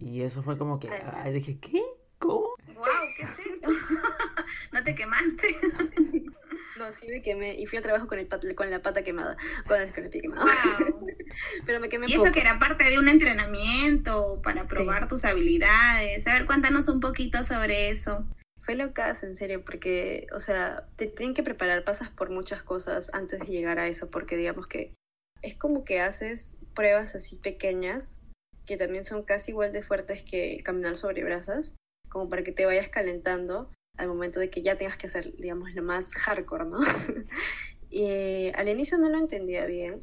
[0.00, 1.82] Y eso fue como que, ay, dije, ¿qué?
[2.18, 2.48] ¿Cómo?
[2.74, 2.86] ¡Wow!
[3.16, 3.70] ¿Qué es eso?
[4.72, 5.56] ¿No te quemaste?
[6.78, 9.36] No, sí me quemé y fui a trabajo con, el con la pata quemada,
[9.66, 10.46] con el, con el pie quemado.
[10.46, 11.06] Wow.
[11.66, 15.08] Pero me quemé Y eso que era parte de un entrenamiento para probar sí.
[15.08, 16.26] tus habilidades.
[16.26, 18.26] A ver, cuéntanos un poquito sobre eso.
[18.58, 23.10] Fue locas, en serio, porque, o sea, te tienen que preparar, pasas por muchas cosas
[23.12, 24.94] antes de llegar a eso, porque digamos que
[25.42, 28.20] es como que haces pruebas así pequeñas,
[28.66, 31.76] que también son casi igual de fuertes que caminar sobre brasas,
[32.08, 35.74] como para que te vayas calentando al momento de que ya tengas que hacer, digamos,
[35.74, 36.80] lo más hardcore, ¿no?
[37.90, 40.02] y eh, al inicio no lo entendía bien,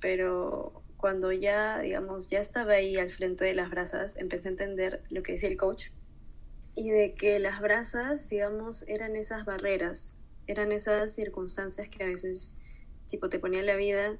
[0.00, 5.02] pero cuando ya, digamos, ya estaba ahí al frente de las brasas, empecé a entender
[5.10, 5.88] lo que decía el coach
[6.74, 12.58] y de que las brasas, digamos, eran esas barreras, eran esas circunstancias que a veces,
[13.06, 14.18] tipo, te ponían la vida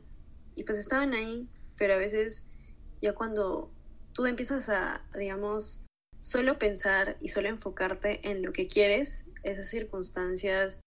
[0.55, 2.46] y pues estaban ahí, pero a veces
[3.03, 3.70] ya cuando
[4.12, 5.83] tú empiezas a, digamos,
[6.20, 10.80] solo pensar y solo enfocarte en lo que quieres, esas circunstancias,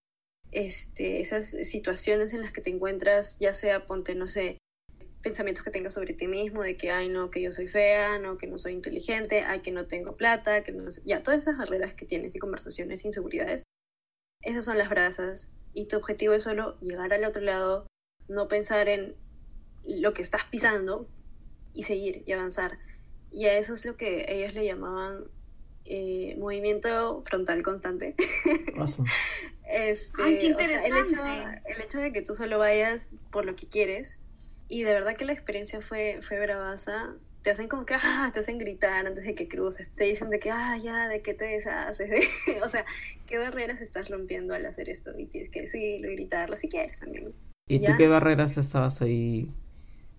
[0.52, 4.58] este, esas situaciones en las que te encuentras, ya sea ponte, no sé,
[5.22, 8.38] pensamientos que tengas sobre ti mismo, de que, ay, no, que yo soy fea, no,
[8.38, 11.94] que no soy inteligente, ay, que no tengo plata, que no ya, todas esas barreras
[11.94, 13.64] que tienes y conversaciones, inseguridades,
[14.42, 17.88] esas son las brasas y tu objetivo es solo llegar al otro lado,
[18.28, 19.16] no pensar en
[19.84, 21.08] lo que estás pisando
[21.74, 22.78] y seguir y avanzar.
[23.34, 25.24] Y a eso es lo que ellos le llamaban
[25.86, 28.16] eh, movimiento frontal constante.
[28.78, 29.10] Awesome.
[29.70, 31.42] este, Ay, qué o sea, el, interesante.
[31.42, 34.20] hecho, el hecho de que tú solo vayas por lo que quieres
[34.70, 37.16] y de verdad que la experiencia fue, fue bravaza.
[37.44, 39.90] Te hacen como que, ah, te hacen gritar antes de que cruces.
[39.96, 42.10] Te dicen de que, ah, ya, de qué te deshaces.
[42.64, 42.86] o sea,
[43.28, 45.12] qué barreras estás rompiendo al hacer esto.
[45.20, 47.34] Y tienes que decirlo y gritarlo si quieres también.
[47.68, 47.92] ¿Y ¿Ya?
[47.92, 49.50] tú qué barreras estabas ahí?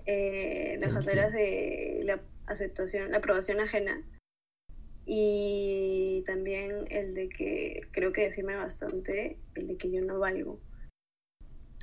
[0.05, 0.96] Eh, las Sí.
[0.96, 4.02] barreras de la aceptación, la aprobación ajena.
[5.07, 10.61] Y también el de que creo que decirme bastante, el de que yo no valgo.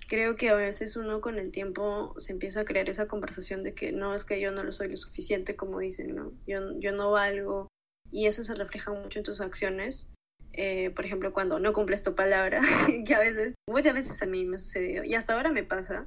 [0.08, 3.74] Creo que a veces uno con el tiempo se empieza a crear esa conversación de
[3.74, 6.34] que no es que yo no lo soy lo suficiente como dicen, ¿no?
[6.48, 7.68] Yo, yo no valgo.
[8.12, 10.10] Y eso se refleja mucho en tus acciones.
[10.54, 12.62] Eh, por ejemplo, cuando no cumples tu palabra,
[13.06, 16.06] que a veces, muchas veces a mí me sucedió, y hasta ahora me pasa,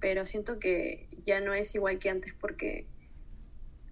[0.00, 2.86] pero siento que ya no es igual que antes porque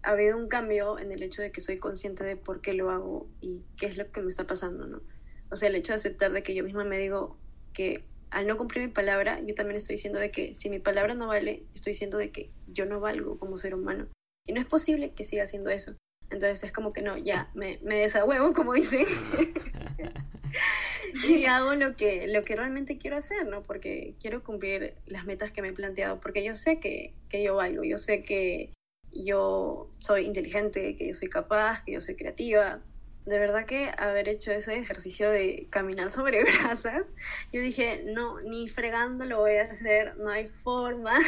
[0.03, 2.91] ha habido un cambio en el hecho de que soy consciente de por qué lo
[2.91, 5.03] hago y qué es lo que me está pasando, ¿no?
[5.51, 7.39] O sea, el hecho de aceptar de que yo misma me digo
[7.73, 11.15] que al no cumplir mi palabra, yo también estoy diciendo de que si mi palabra
[11.15, 14.09] no vale, estoy diciendo de que yo no valgo como ser humano.
[14.47, 15.97] Y no es posible que siga haciendo eso.
[16.31, 19.07] Entonces es como que no, ya, me, me desahuevo, como dicen.
[21.29, 23.63] y hago lo que, lo que realmente quiero hacer, ¿no?
[23.63, 27.57] Porque quiero cumplir las metas que me he planteado, porque yo sé que, que yo
[27.57, 28.73] valgo, yo sé que
[29.12, 32.81] yo soy inteligente, que yo soy capaz, que yo soy creativa.
[33.27, 37.05] De verdad que haber hecho ese ejercicio de caminar sobre brasas,
[37.53, 41.18] yo dije, no, ni fregando lo voy a hacer, no hay forma.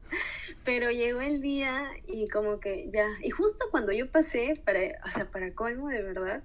[0.64, 5.10] Pero llegó el día y como que ya, y justo cuando yo pasé, para, o
[5.10, 6.42] sea, para colmo de verdad,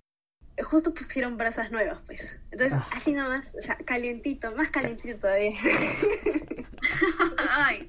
[0.63, 2.39] justo pusieron brasas nuevas, pues.
[2.51, 2.89] Entonces, ah.
[2.95, 5.53] así nomás, o sea, calientito, más calientito todavía.
[7.49, 7.87] Ay.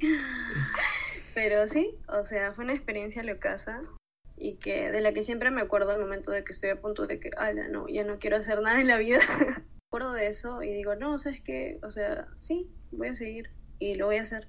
[1.34, 3.82] Pero sí, o sea, fue una experiencia locasa
[4.36, 7.06] y que de la que siempre me acuerdo al momento de que estoy a punto
[7.06, 9.20] de que, ala, no, ya no quiero hacer nada en la vida.
[9.38, 11.78] me acuerdo de eso y digo, no, ¿sabes qué?
[11.82, 14.48] O sea, sí, voy a seguir y lo voy a hacer.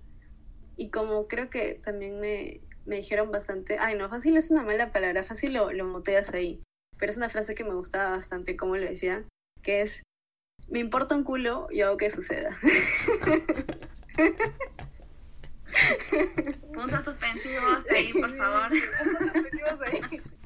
[0.75, 4.91] Y como creo que también me, me dijeron bastante, ay, no, fácil es una mala
[4.91, 6.61] palabra, fácil lo, lo moteas ahí.
[6.97, 9.25] Pero es una frase que me gustaba bastante, como lo decía,
[9.61, 10.03] que es,
[10.69, 12.57] me importa un culo, yo hago que suceda.
[16.73, 18.71] Puntos suspensivos ahí, por favor.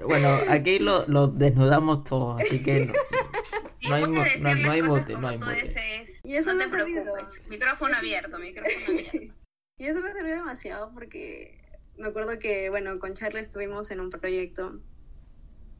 [0.03, 2.93] Bueno, aquí lo, lo desnudamos todo, así que no,
[3.89, 6.05] no, hay, no, no, hay mote, no hay mote.
[6.23, 7.47] Y eso no te preocupes.
[7.47, 9.33] Micrófono abierto, micrófono abierto.
[9.79, 11.55] Y eso me sirvió demasiado porque
[11.97, 14.79] me acuerdo que, bueno, con Charlie estuvimos en un proyecto.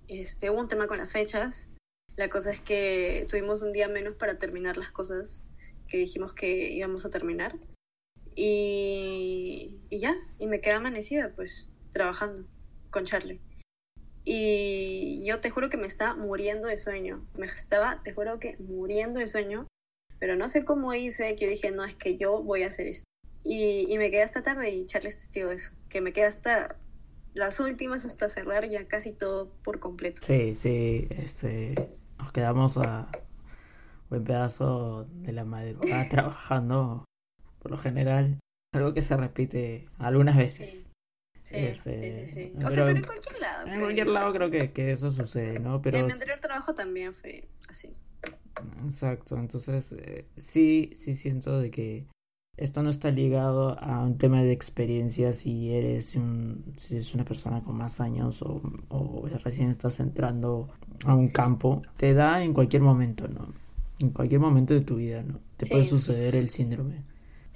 [0.08, 1.70] Este, hubo un tema con las fechas.
[2.16, 5.44] La cosa es que tuvimos un día menos para terminar las cosas
[5.88, 7.56] que dijimos que íbamos a terminar.
[8.38, 12.46] Y, y ya, y me quedé amanecida, pues, trabajando
[12.92, 13.42] con Charlie.
[14.24, 17.26] Y yo te juro que me estaba muriendo de sueño.
[17.34, 19.66] Me estaba, te juro que muriendo de sueño.
[20.20, 22.88] Pero no sé cómo hice que yo dije, no, es que yo voy a hacer
[22.88, 23.06] esto.
[23.44, 25.72] Y, y me quedé hasta tarde y Charlie es testigo de eso.
[25.90, 26.78] Que me quedé hasta
[27.34, 30.22] las últimas hasta cerrar ya casi todo por completo.
[30.22, 33.10] Sí, sí, este, nos quedamos a
[34.10, 37.07] buen pedazo de la madrugada trabajando
[37.68, 38.40] por lo general,
[38.74, 40.86] algo que se repite algunas veces.
[41.44, 43.68] Sí, este, sí, sí, O sea, pero en cualquier lado.
[43.68, 45.82] En cualquier lado creo que, que eso sucede, ¿no?
[45.82, 45.98] Pero...
[45.98, 47.92] En mi anterior trabajo también fue así.
[48.86, 52.08] Exacto, entonces eh, sí, sí siento de que
[52.56, 57.26] esto no está ligado a un tema de experiencia si eres un, si eres una
[57.26, 60.70] persona con más años o, o recién estás entrando
[61.04, 63.54] a un campo, te da en cualquier momento, ¿no?
[64.00, 65.42] En cualquier momento de tu vida, ¿no?
[65.58, 67.04] Te puede suceder el síndrome.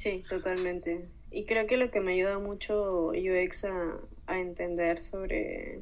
[0.02, 1.08] Sí, totalmente.
[1.30, 5.82] Y creo que lo que me ayuda mucho UX a, a entender sobre...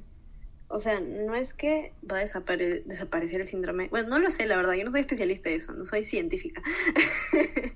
[0.68, 3.88] O sea, no es que va a desaparecer el síndrome.
[3.88, 4.74] Bueno, no lo sé, la verdad.
[4.74, 6.62] Yo no soy especialista de eso, no soy científica.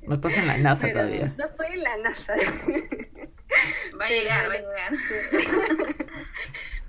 [0.06, 1.34] No estás en la NASA todavía.
[1.38, 2.36] No estoy en la NASA.
[4.00, 4.94] Va a llegar, va a llegar.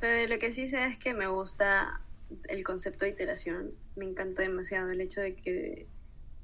[0.01, 2.01] Pero lo que sí sé es que me gusta
[2.49, 3.73] el concepto de iteración.
[3.97, 5.87] Me encanta demasiado el hecho de que,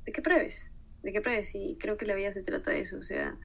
[0.05, 0.71] de que pruebes
[1.03, 3.39] de qué pruebes y creo que la vida se trata de eso, o sea,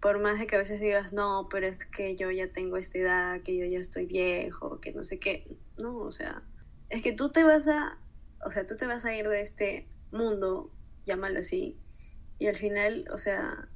[0.00, 2.98] por más de que a veces digas, no, pero es que yo ya tengo esta
[2.98, 6.42] edad, que yo ya estoy viejo, que no sé qué, no, o sea,
[6.90, 7.98] es que tú te vas a,
[8.44, 10.70] o sea, tú te vas a ir de este mundo,
[11.06, 11.78] llámalo así,
[12.38, 13.68] y al final, o sea,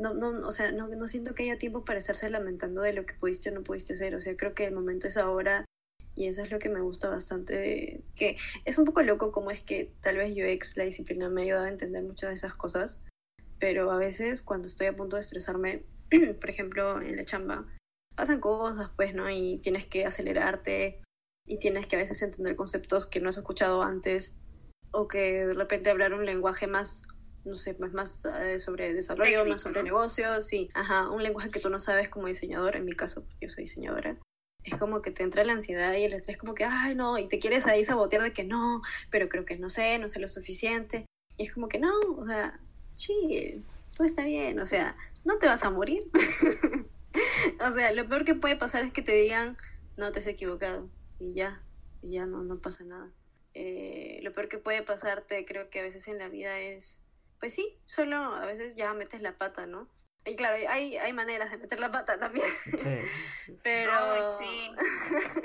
[0.00, 3.04] no, no, o sea, no, no siento que haya tiempo para estarse lamentando de lo
[3.04, 5.64] que pudiste o no pudiste hacer, o sea, creo que el momento es ahora
[6.14, 9.62] y eso es lo que me gusta bastante, que es un poco loco como es
[9.62, 13.02] que tal vez UX, la disciplina, me ha ayudado a entender muchas de esas cosas,
[13.58, 15.84] pero a veces cuando estoy a punto de estresarme,
[16.40, 17.66] por ejemplo, en la chamba,
[18.14, 19.28] pasan cosas, pues, ¿no?
[19.30, 20.98] Y tienes que acelerarte
[21.46, 24.38] y tienes que a veces entender conceptos que no has escuchado antes
[24.92, 27.02] o que de repente hablar un lenguaje más
[27.44, 31.60] no sé, más, más eh, sobre desarrollo, más sobre negocios, sí, ajá, un lenguaje que
[31.60, 34.16] tú no sabes como diseñador, en mi caso, porque yo soy diseñadora,
[34.64, 37.28] es como que te entra la ansiedad y el estrés como que, ay, no, y
[37.28, 40.28] te quieres ahí sabotear de que no, pero creo que no sé, no sé lo
[40.28, 41.06] suficiente.
[41.36, 42.58] Y es como que no, o sea,
[42.94, 43.64] chill,
[43.96, 46.04] todo está bien, o sea, no te vas a morir.
[47.60, 49.56] o sea, lo peor que puede pasar es que te digan,
[49.96, 50.88] no te has equivocado,
[51.20, 51.60] y ya.
[52.02, 53.10] y ya no, no pasa nada.
[53.52, 57.02] Eh, lo peor que puede pasarte, creo que a veces en la vida es,
[57.38, 59.88] pues sí, solo a veces ya metes la pata, ¿no?
[60.26, 62.48] Y claro, hay, hay maneras de meter la pata también.
[62.78, 64.38] Sí, Pero...
[64.38, 64.70] sí,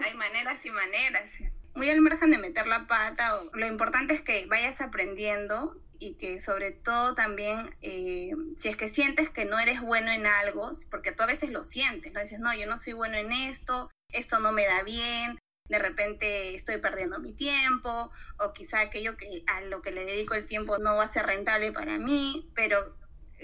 [0.04, 1.32] hay maneras y maneras.
[1.76, 6.40] Muy al margen de meter la pata, lo importante es que vayas aprendiendo y que
[6.40, 11.12] sobre todo también, eh, si es que sientes que no eres bueno en algo, porque
[11.12, 12.22] tú a veces lo sientes, ¿no?
[12.22, 15.38] Dices, no, yo no soy bueno en esto, esto no me da bien,
[15.68, 20.34] de repente estoy perdiendo mi tiempo, o quizá aquello que a lo que le dedico
[20.34, 22.96] el tiempo no va a ser rentable para mí, pero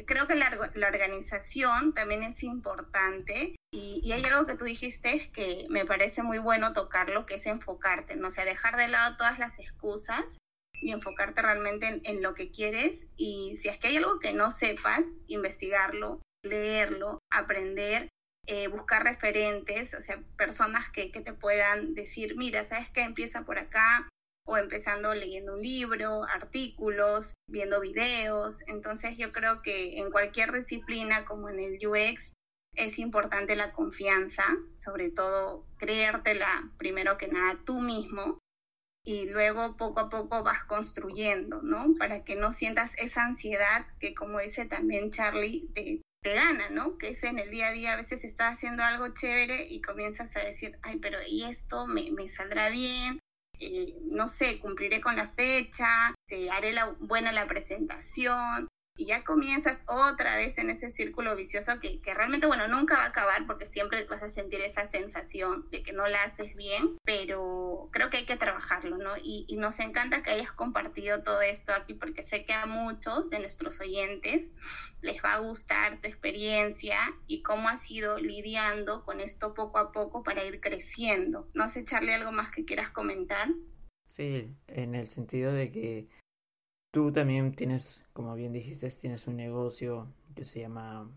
[0.06, 5.32] creo que la, la organización también es importante y, y, hay algo que tú dijiste
[5.34, 8.32] que me parece muy bueno tocarlo, que es enfocarte, ¿no?
[8.32, 10.38] Sea, dejar de lado todas las excusas
[10.82, 14.52] y enfocarte realmente en, lo que quieres y si es que hay algo que no
[14.52, 18.10] sepas, investigarlo, leerlo, aprender,
[18.48, 23.02] eh, buscar referentes, o sea, personas que, que te puedan decir, mira, ¿sabes qué?
[23.02, 24.08] Empieza por acá,
[24.46, 28.62] o empezando leyendo un libro, artículos, viendo videos.
[28.68, 32.34] Entonces yo creo que en cualquier disciplina como en el UX
[32.76, 38.40] es importante la confianza, sobre todo creértela primero que nada tú mismo
[39.06, 41.94] y luego poco a poco vas construyendo, ¿no?
[41.98, 46.98] Para que no sientas esa ansiedad que como dice también Charlie, te, te gana, ¿no?
[46.98, 50.36] Que es en el día a día, a veces estás haciendo algo chévere y comienzas
[50.36, 53.20] a decir, ay, pero ¿y esto me, me saldrá bien?
[53.60, 59.26] Eh, no sé, cumpliré con la fecha, te haré la, buena la presentación, y ya
[59.26, 63.68] comienzas otra vez en ese círculo vicioso que, realmente, bueno, nunca va a acabar porque
[63.68, 68.18] siempre vas a sentir esa sensación de que no la haces bien, pero creo que
[68.18, 69.12] hay que trabajarlo, ¿no?
[69.22, 73.40] Y, nos encanta que hayas compartido todo esto aquí porque sé que a muchos de
[73.40, 74.52] nuestros oyentes
[75.02, 79.92] les va a gustar tu experiencia y cómo has ido lidiando con esto poco a
[79.92, 81.50] poco para ir creciendo.
[81.54, 83.48] No sé, echarle algo más que quieras comentar.
[84.06, 86.10] Sí, en el sentido de que
[86.96, 91.12] Tú también tienes, como bien dijiste, tienes un negocio que se llama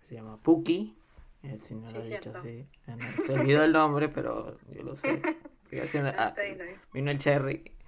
[0.00, 0.96] se llama Puki.
[1.42, 2.66] El señor lo ha dicho así.
[3.26, 5.20] Se olvidó el nombre, pero yo lo sé.
[5.68, 6.10] Sigue haciendo.
[6.16, 6.34] Ah,
[6.94, 7.70] vino el cherry.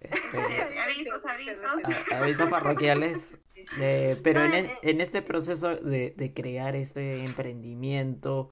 [0.00, 2.12] Este, avisos, avisos.
[2.12, 3.40] avisos parroquiales.
[3.80, 8.50] Eh, pero en, e, en, este proceso de, de crear este emprendimiento,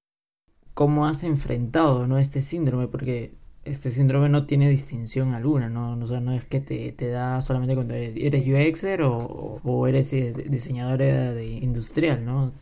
[0.73, 2.19] ¿cómo has enfrentado ¿no?
[2.19, 2.89] este síndrome?
[2.89, 3.35] Porque
[3.67, 5.99] este síndrome no tiene distinción alguna, ¿no?
[6.03, 10.13] O sea, no es que te, te da solamente cuando eres UXer o, o eres
[10.13, 12.53] eh, diseñadora de industrial, ¿no?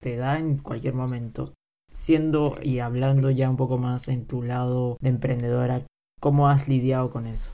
[0.00, 1.52] Te da en cualquier momento.
[1.92, 5.82] Siendo y hablando ya un poco más en tu lado de emprendedora,
[6.20, 7.50] ¿cómo has lidiado con eso?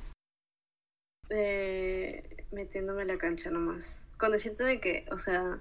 [1.30, 4.04] Eh, metiéndome en la cancha nomás.
[4.18, 5.60] Con decirte de que, o sea,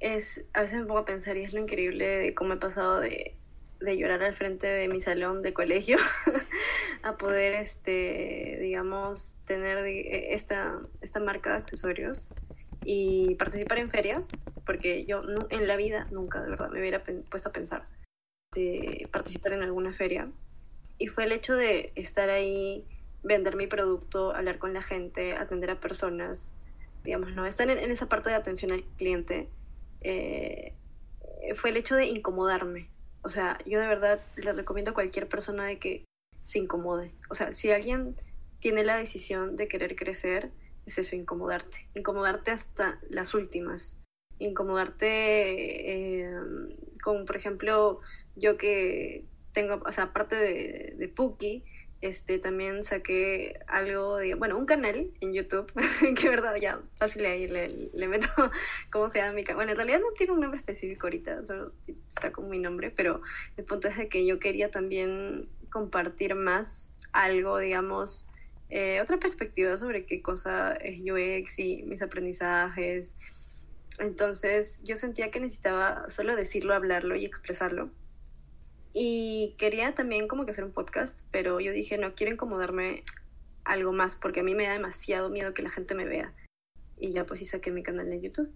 [0.00, 3.00] es, a veces me pongo a pensar y es lo increíble de cómo he pasado
[3.00, 3.36] de
[3.80, 5.98] de llorar al frente de mi salón de colegio
[7.02, 12.32] a poder, este, digamos, tener esta, esta marca de accesorios
[12.84, 17.48] y participar en ferias, porque yo en la vida nunca, de verdad, me hubiera puesto
[17.48, 17.86] a pensar
[18.52, 20.30] de participar en alguna feria.
[20.98, 22.84] Y fue el hecho de estar ahí,
[23.22, 26.54] vender mi producto, hablar con la gente, atender a personas,
[27.04, 27.46] digamos, ¿no?
[27.46, 29.48] Estar en, esa parte de atención al cliente.
[30.02, 30.74] Eh,
[31.54, 32.88] fue el hecho de incomodarme,
[33.22, 36.04] o sea, yo de verdad les recomiendo a cualquier persona de que
[36.44, 37.12] se incomode.
[37.28, 38.16] O sea, si alguien
[38.60, 40.50] tiene la decisión de querer crecer,
[40.86, 41.88] es eso, incomodarte.
[41.94, 44.02] Incomodarte hasta las últimas.
[44.38, 46.30] Incomodarte eh,
[47.02, 48.00] con, por ejemplo,
[48.36, 51.64] yo que tengo, o sea, aparte de Puki,
[52.00, 55.70] este, también saqué algo de, bueno, un canal en YouTube,
[56.16, 58.28] que verdad, ya fácil ahí le, meto
[58.90, 59.56] cómo se llama mi canal.
[59.56, 61.72] Bueno, en realidad no tiene un nombre específico ahorita, solo
[62.08, 63.20] está con mi nombre, pero
[63.56, 68.26] el punto es de que yo quería también compartir más algo, digamos,
[68.70, 73.16] eh, otra perspectiva sobre qué cosa es UX y mis aprendizajes.
[73.98, 77.90] Entonces yo sentía que necesitaba solo decirlo, hablarlo y expresarlo
[78.92, 83.04] y quería también como que hacer un podcast, pero yo dije, no, quiero incomodarme
[83.64, 86.34] algo más, porque a mí me da demasiado miedo que la gente me vea.
[86.96, 88.52] Y ya pues sí saqué mi canal de YouTube.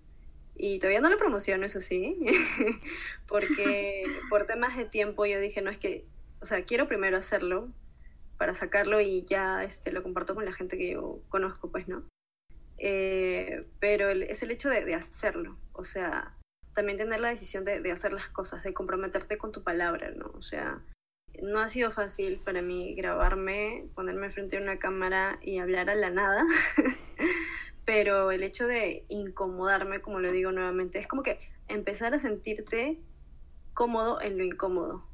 [0.57, 2.17] Y todavía no lo promociono, eso sí,
[3.29, 6.05] porque por temas de tiempo yo dije, no es que,
[6.41, 7.73] o sea, quiero primero hacerlo
[8.37, 12.05] para sacarlo y ya este, lo comparto con la gente que yo conozco, pues, ¿no?
[12.79, 16.37] Eh, pero es el hecho de, de hacerlo, o sea,
[16.75, 20.27] también tener la decisión de, de, hacer las cosas, de comprometerte con tu palabra, ¿no?
[20.35, 20.83] O sea,
[21.43, 25.95] no ha sido fácil para mí grabarme, ponerme frente a una cámara y hablar a
[25.95, 26.45] la nada,
[27.85, 33.01] pero el hecho de incomodarme, como lo digo nuevamente, es como que empezar a sentirte
[33.73, 35.07] cómodo en lo incómodo.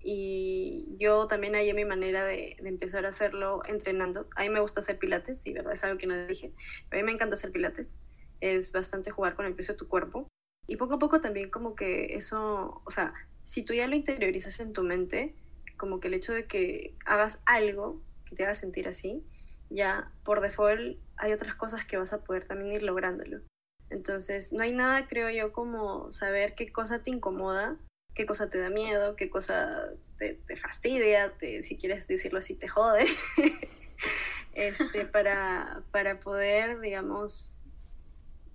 [0.00, 4.28] y yo también hay mi manera de, empezar a hacerlo entrenando.
[4.36, 6.52] A mí me gusta hacer pilates, y verdad es algo que no dije,
[6.92, 8.02] a mí me encanta hacer pilates.
[8.40, 10.28] Es bastante jugar con el peso de tu cuerpo.
[10.66, 13.14] Y poco a poco también como que eso, o sea,
[13.44, 15.34] si tú ya lo interiorizas en tu mente,
[15.76, 19.22] como que el hecho de que hagas algo que te haga sentir así,
[19.70, 23.40] ya por default hay otras cosas que vas a poder también ir lográndolo.
[23.88, 27.78] Entonces, no hay nada, creo yo, como saber qué cosa te incomoda
[28.16, 33.04] qué cosa te da miedo, qué cosa te, fastidia, si quieres decirlo así, te jode,
[34.54, 37.60] este, para, para poder, digamos,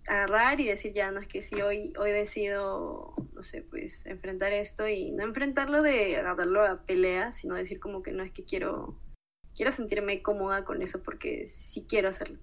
[0.08, 4.52] agarrar y decir, ya, no es que si hoy, hoy decido, no sé, pues enfrentar
[4.54, 8.44] esto y no enfrentarlo de agarrarlo a pelea, sino decir como que no es que
[8.44, 9.00] quiero,
[9.56, 12.40] quiero sentirme cómoda con eso porque sí quiero hacerlo.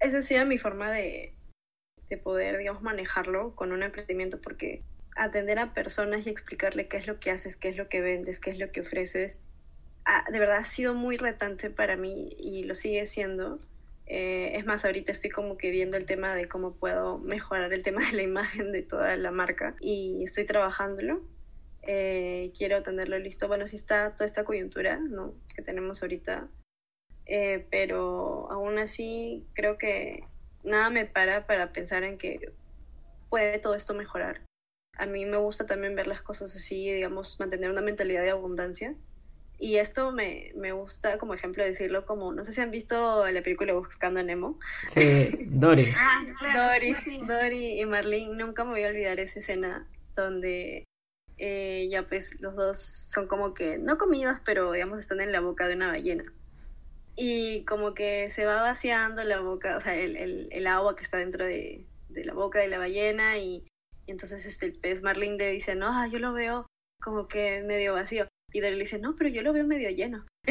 [0.00, 1.34] Esa ha sido mi forma de,
[2.08, 4.84] de poder, digamos, manejarlo con un emprendimiento porque
[5.16, 8.40] atender a personas y explicarle qué es lo que haces, qué es lo que vendes,
[8.40, 9.42] qué es lo que ofreces,
[10.30, 13.58] de verdad ha sido muy retante para mí y lo sigue siendo.
[14.08, 17.82] Eh, es más, ahorita estoy como que viendo el tema de cómo puedo mejorar el
[17.82, 21.22] tema de la imagen de toda la marca y estoy trabajándolo.
[21.82, 23.48] Eh, quiero tenerlo listo.
[23.48, 25.34] Bueno, sí está toda esta coyuntura ¿no?
[25.54, 26.48] que tenemos ahorita,
[27.26, 30.24] eh, pero aún así creo que
[30.64, 32.52] nada me para para pensar en que
[33.30, 34.48] puede todo esto mejorar
[34.98, 38.94] a mí me gusta también ver las cosas así, digamos, mantener una mentalidad de abundancia.
[39.58, 43.42] Y esto me, me gusta como ejemplo decirlo como, no sé si han visto la
[43.42, 44.58] película Buscando a Nemo.
[44.86, 45.92] Sí, Dory.
[45.96, 46.94] ah, Dory,
[47.26, 50.84] Dory y Marlene, nunca me voy a olvidar esa escena donde
[51.38, 55.40] eh, ya pues los dos son como que, no comidos, pero digamos están en la
[55.40, 56.32] boca de una ballena.
[57.16, 61.02] Y como que se va vaciando la boca, o sea, el, el, el agua que
[61.02, 63.66] está dentro de, de la boca de la ballena y
[64.08, 66.66] y entonces este, el pez Marlin le dice, no, yo lo veo
[67.02, 68.26] como que medio vacío.
[68.52, 70.24] Y Daryl dice, no, pero yo lo veo medio lleno.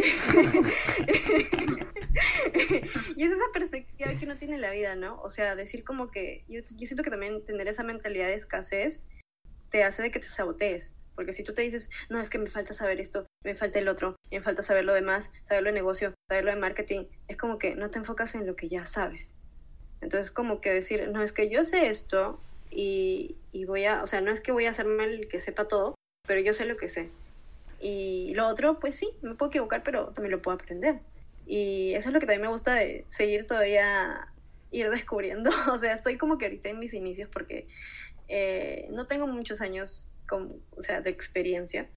[3.16, 5.20] y es esa perspectiva que uno tiene en la vida, ¿no?
[5.22, 9.08] O sea, decir como que, yo, siento que también tener esa mentalidad de escasez
[9.72, 10.96] te hace de que te sabotees.
[11.16, 13.88] Porque si tú te dices, no, es que me falta saber esto, me falta el
[13.88, 17.76] otro, me falta saber lo demás, saberlo de negocio, saberlo de marketing, es como que
[17.76, 19.34] no te enfocas en lo que ya sabes.
[20.02, 22.40] Entonces, como que decir, no, es que yo sé esto,
[22.70, 23.36] y,
[23.66, 25.96] voy a, o sea, no es que voy a hacerme el que sepa todo,
[26.28, 27.10] pero yo sé lo que sé.
[27.80, 31.00] Y lo otro, pues sí, me puedo equivocar, pero también lo puedo aprender.
[31.46, 34.28] Y eso es lo que también me gusta de seguir todavía,
[34.72, 35.52] ir descubriendo.
[35.72, 37.68] O sea, estoy como que ahorita en mis inicios porque
[38.28, 41.90] eh, no tengo muchos años con, o sea, de experiencia,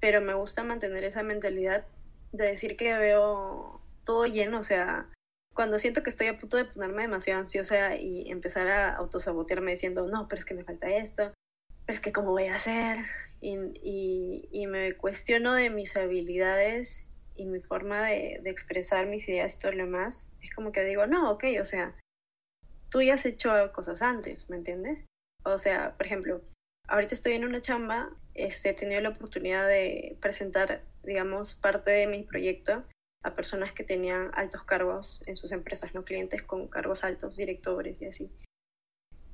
[0.00, 1.84] pero me gusta mantener esa mentalidad
[2.32, 5.08] de decir que veo todo lleno, o sea,
[5.54, 10.06] cuando siento que estoy a punto de ponerme demasiado ansiosa y empezar a autosabotearme diciendo,
[10.06, 11.32] no, pero es que me falta esto,
[11.86, 12.98] es que cómo voy a hacer,
[13.40, 19.56] y, y, me cuestiono de mis habilidades y mi forma de, de expresar mis ideas
[19.56, 21.96] y todo lo demás, es como que digo, no, ok, o sea,
[22.90, 25.06] tú ya has hecho cosas antes, ¿me entiendes?
[25.44, 26.42] O sea, por ejemplo,
[26.88, 32.06] ahorita estoy en una chamba, este, he tenido la oportunidad de presentar, digamos, parte de
[32.06, 32.84] mi proyecto
[33.22, 38.00] a personas que tenían altos cargos en sus empresas, no clientes con cargos altos, directores
[38.00, 38.30] y así.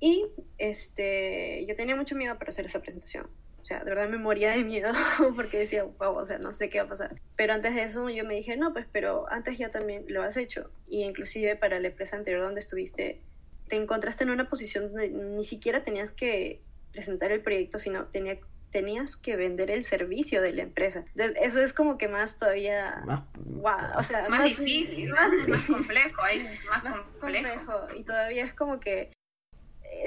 [0.01, 0.27] Y
[0.59, 3.29] este, yo tenía mucho miedo para hacer esa presentación.
[3.67, 4.93] O sea, de verdad me moría de miedo
[5.35, 7.21] porque decía, wow, o sea, no sé qué va a pasar.
[7.35, 10.37] Pero antes de eso yo me dije, no, pues, pero antes ya también lo has
[10.37, 10.71] hecho.
[10.89, 13.21] Y inclusive para la empresa anterior donde estuviste,
[13.69, 16.61] te encontraste en una posición donde ni siquiera tenías que
[16.93, 18.39] presentar el proyecto, sino tenía,
[18.71, 21.05] tenías que vender el servicio de la empresa.
[21.17, 23.03] Eso es como que más todavía...
[23.05, 25.33] Más, o sea, más, difícil, más,
[25.67, 26.23] complejo,
[26.71, 26.85] más,
[27.19, 27.89] complejo.
[27.97, 29.11] Y todavía es como que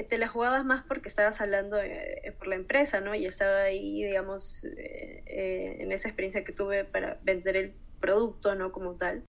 [0.08, 3.14] te la jugabas más porque estabas hablando eh, por la empresa, ¿no?
[3.14, 8.72] Y estaba ahí, digamos, eh, en esa experiencia que tuve para vender el producto, ¿no?
[8.72, 9.24] Como tal.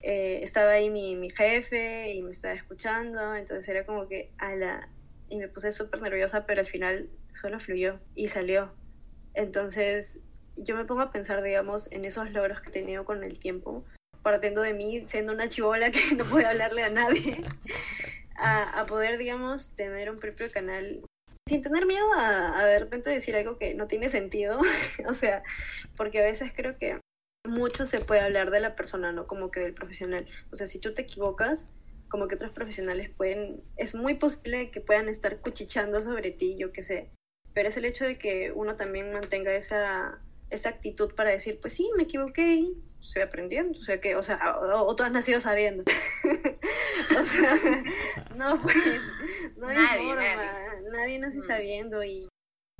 [0.00, 4.88] estaba ahí mi, mi jefe y me estaba escuchando, entonces era como que a la...
[5.28, 8.72] Y me puse súper nerviosa, pero al final solo fluyó y salió.
[9.34, 10.20] Entonces,
[10.56, 13.84] yo me pongo a pensar, digamos, en esos logros que he tenido con el tiempo,
[14.22, 17.40] partiendo de mí, siendo una chivola que no puede hablarle a nadie,
[18.36, 21.02] a, poder, digamos, tener un propio canal
[21.46, 24.60] sin tener miedo a, de repente decir algo que no tiene sentido,
[25.08, 25.42] o sea,
[25.96, 26.98] porque a veces creo que
[27.46, 30.26] mucho se puede hablar de la persona, no como que del profesional.
[30.50, 31.70] O sea, si tú te equivocas,
[32.08, 36.72] como que otros profesionales pueden, es muy posible que puedan estar cuchichando sobre ti, yo
[36.72, 37.10] qué sé.
[37.52, 40.18] Pero es el hecho de que uno también mantenga esa,
[40.50, 42.72] esa actitud para decir, pues sí, me equivoqué
[43.04, 45.84] estoy aprendiendo, o sea que, o sea, o, tú has nacido sabiendo.
[47.20, 47.54] o sea,
[48.36, 48.76] no, pues,
[49.56, 51.18] no hay nadie, forma, nadie.
[51.18, 51.42] nace mm.
[51.42, 52.28] sabiendo y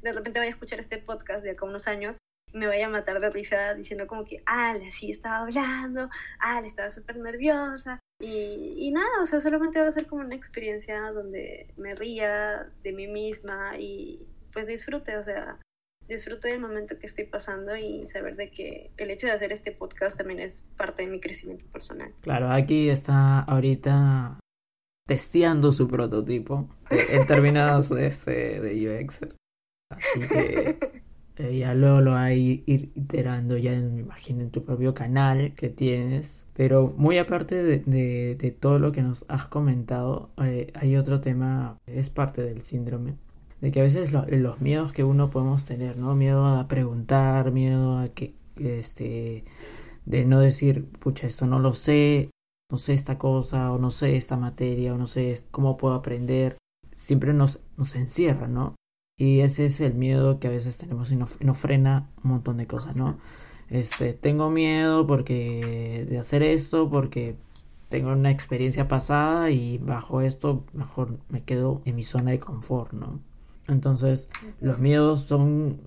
[0.02, 2.18] de repente vaya a escuchar este podcast de acá unos años
[2.52, 6.08] me vaya a matar de risa diciendo como que, ah, sí estaba hablando,
[6.38, 7.98] ah, le estaba súper nerviosa.
[8.20, 12.70] Y, y nada, o sea, solamente va a ser como una experiencia donde me ría
[12.84, 15.58] de mí misma y pues disfrute, o sea,
[16.08, 19.72] disfrute del momento que estoy pasando y saber de que el hecho de hacer este
[19.72, 22.12] podcast también es parte de mi crecimiento personal.
[22.20, 24.38] Claro, aquí está ahorita
[25.06, 29.20] testeando su prototipo en términos este, de UX.
[29.90, 30.78] Así que
[31.36, 35.52] eh, ya luego lo va a ir iterando ya, me imagino, en tu propio canal
[35.54, 36.46] que tienes.
[36.54, 41.78] Pero muy aparte de, de, todo lo que nos has comentado, eh, hay otro tema,
[41.86, 43.16] es parte del síndrome,
[43.64, 46.14] de que a veces los miedos que uno podemos tener, ¿no?
[46.14, 49.42] Miedo a preguntar, miedo a que, este,
[50.04, 52.28] de no decir, pucha, esto no lo sé,
[52.70, 56.58] no sé esta cosa, o no sé esta materia, o no sé cómo puedo aprender,
[56.94, 58.74] siempre nos, nos encierra, ¿no?
[59.18, 62.66] Y ese es el miedo que a veces tenemos y nos, frena un montón de
[62.66, 63.18] cosas, ¿no?
[63.70, 67.36] Este, tengo miedo porque de hacer esto, porque
[67.88, 72.92] tengo una experiencia pasada y bajo esto mejor me quedo en mi zona de confort,
[72.92, 73.20] ¿no?
[73.68, 74.28] Entonces,
[74.60, 75.80] los miedos son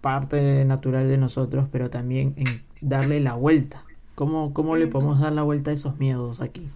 [0.00, 3.84] parte natural de nosotros, pero también en darle la vuelta.
[4.14, 6.68] ¿Cómo, cómo le podemos dar la vuelta a esos miedos aquí?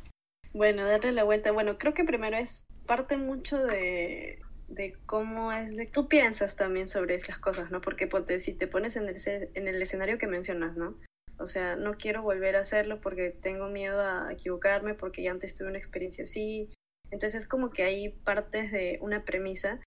[0.53, 1.53] Bueno, darle la vuelta.
[1.53, 6.89] Bueno, creo que primero es parte mucho de, de cómo es de tú piensas también
[6.89, 7.81] sobre las cosas, ¿no?
[7.81, 8.09] Porque
[8.41, 9.17] si te pones en el,
[9.55, 10.97] en el escenario que mencionas, ¿no?
[11.39, 15.57] O sea, no quiero volver a hacerlo porque tengo miedo a equivocarme, porque ya antes
[15.57, 16.71] tuve una experiencia así.
[17.11, 19.81] Entonces es como que hay partes de una premisa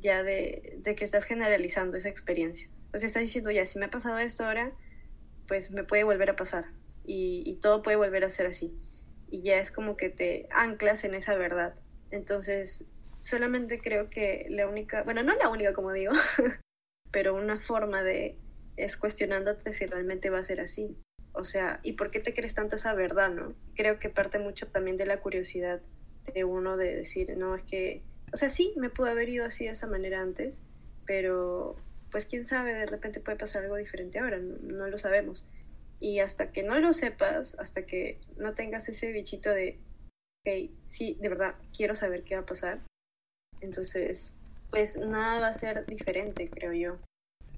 [0.00, 2.68] ya de, de que estás generalizando esa experiencia.
[2.94, 4.72] O sea, estás diciendo, ya, si me ha pasado esto ahora,
[5.46, 6.66] pues me puede volver a pasar.
[7.04, 8.78] Y, y todo puede volver a ser así.
[9.30, 11.74] Y ya es como que te anclas en esa verdad.
[12.10, 16.12] Entonces, solamente creo que la única, bueno, no la única como digo,
[17.10, 18.36] pero una forma de
[18.76, 20.96] es cuestionándote si realmente va a ser así.
[21.32, 23.54] O sea, ¿y por qué te crees tanto esa verdad, no?
[23.74, 25.80] Creo que parte mucho también de la curiosidad
[26.32, 29.64] de uno de decir, no, es que, o sea, sí, me pudo haber ido así
[29.64, 30.62] de esa manera antes,
[31.06, 31.76] pero
[32.10, 35.46] pues quién sabe, de repente puede pasar algo diferente ahora, no, lo sabemos.
[36.00, 39.78] Y hasta que no lo sepas, hasta que no tengas ese bichito de,
[40.46, 42.80] ok, sí, de verdad, quiero saber qué va a pasar,
[43.60, 44.32] entonces,
[44.70, 46.98] pues nada va a ser diferente, creo yo.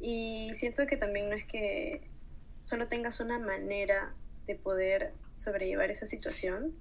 [0.00, 2.08] Y siento que también no es que
[2.64, 4.14] solo tengas una manera
[4.46, 6.74] de poder sobrellevar esa situación,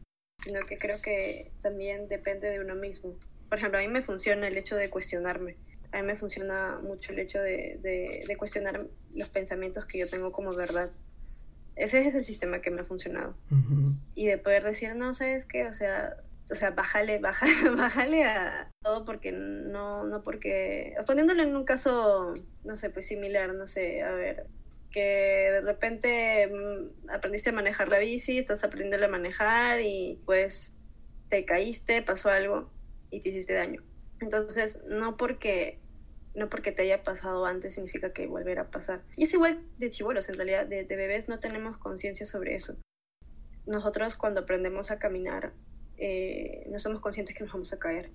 [0.44, 3.16] sino que creo que también depende de uno mismo.
[3.50, 5.58] Por ejemplo, a mí me funciona el hecho de cuestionarme.
[5.92, 8.86] A mí me funciona mucho el hecho de, de, cuestionar
[9.16, 10.92] los pensamientos que yo tengo como verdad.
[11.76, 13.36] Ese es el sistema que me ha funcionado.
[14.14, 15.66] Y de poder decir, no, ¿sabes qué?
[15.66, 16.16] O sea,
[16.52, 22.34] o sea, bájale, bájale, bájale a todo porque no, no porque, poniéndolo en un caso,
[22.64, 24.46] no sé, pues similar, no sé, a ver,
[24.92, 30.76] que de repente mm, aprendiste a manejar la bici, estás aprendiendo a manejar y pues
[31.30, 32.72] te caíste, pasó algo
[33.10, 33.84] y te hiciste daño.
[34.22, 35.80] Entonces, no porque
[36.36, 39.02] no porque te haya pasado antes significa que volverá a pasar.
[39.16, 42.78] Y es igual de chivolos, en realidad, de, de bebés no tenemos conciencia sobre eso.
[43.66, 45.54] Nosotros cuando aprendemos a caminar
[46.00, 48.10] eh, no somos conscientes que nos vamos a caer.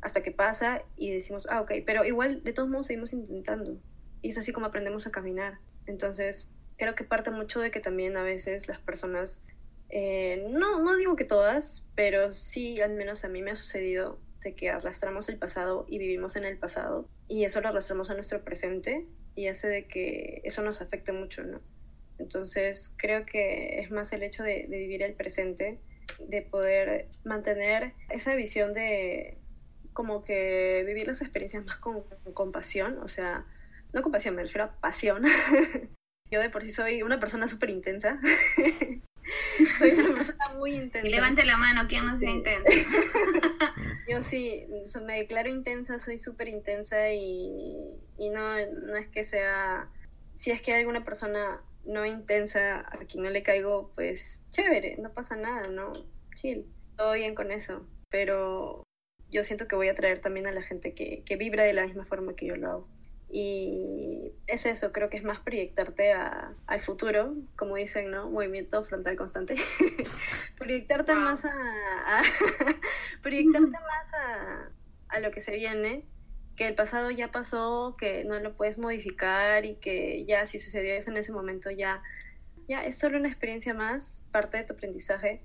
[0.00, 3.78] Hasta que pasa y decimos, ah, ok, pero igual de todos modos seguimos intentando.
[4.20, 5.58] Y es así como aprendemos a caminar.
[5.86, 9.42] Entonces, creo que parte mucho de que también a veces las personas,
[9.90, 14.18] eh, no, no digo que todas, pero sí, al menos a mí me ha sucedido
[14.42, 18.14] de que arrastramos el pasado y vivimos en el pasado y eso lo arrastramos a
[18.14, 21.60] nuestro presente y hace de que eso nos afecte mucho, ¿no?
[22.18, 25.78] Entonces creo que es más el hecho de, vivir el presente
[26.18, 29.38] de poder mantener esa visión de
[29.92, 32.02] como que vivir las experiencias más con,
[32.34, 33.44] compasión, o sea,
[33.92, 35.24] no compasión, me refiero a pasión.
[36.30, 38.20] Yo de por sí soy una persona súper intensa.
[39.78, 41.06] soy una persona muy intensa.
[41.06, 42.70] Y levante la mano, ¿quién no es intensa?
[44.08, 44.66] Yo sí,
[45.04, 47.76] me declaro intensa, soy súper intensa y,
[48.16, 48.56] y no,
[48.86, 49.88] no es que sea,
[50.34, 54.96] si es que hay alguna persona no intensa, a quien no le caigo, pues chévere,
[54.98, 55.92] no pasa nada, ¿no?
[56.34, 56.66] Chill,
[56.96, 57.86] todo bien con eso.
[58.10, 58.82] Pero
[59.30, 61.86] yo siento que voy a traer también a la gente que, que vibra de la
[61.86, 62.88] misma forma que yo lo hago.
[63.30, 68.30] Y es eso, creo que es más proyectarte a, al futuro, como dicen, ¿no?
[68.30, 69.56] Movimiento frontal constante.
[70.58, 71.50] proyectarte más a,
[73.22, 74.70] proyectarte más a,
[75.08, 76.04] a lo que se viene
[76.58, 80.92] que el pasado ya pasó, que no lo puedes modificar y que ya si sucedió
[80.94, 82.02] eso en ese momento ya,
[82.68, 85.40] ya es solo una experiencia más, parte de tu aprendizaje,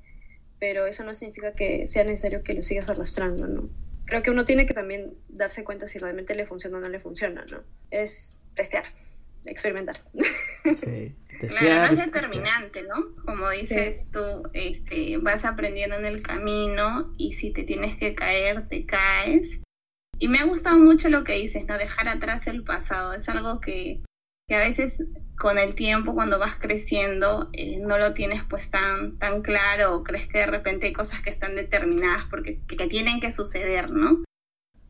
[0.60, 3.70] pero eso no significa que sea necesario que lo sigas arrastrando, ¿no?
[4.06, 7.00] Creo que uno tiene que también darse cuenta si realmente le funciona o no le
[7.00, 7.64] funciona, ¿no?
[7.92, 8.86] Es testear.
[9.46, 10.02] experimentar.
[10.74, 11.16] Sí.
[11.40, 13.16] Claro, no es determinante, ¿no?
[13.26, 18.68] Como dices tú, este, vas aprendiendo en el camino y si te tienes que caer,
[18.70, 19.62] te caes.
[20.20, 21.78] Y me ha gustado mucho lo que dices, ¿no?
[21.78, 23.14] Dejar atrás el pasado.
[23.14, 24.04] Es algo que,
[24.48, 25.04] que a veces
[25.44, 30.04] con el tiempo, cuando vas creciendo, eh, no lo tienes pues tan, tan claro o
[30.04, 34.24] crees que de repente hay cosas que están determinadas porque que tienen que suceder, ¿no?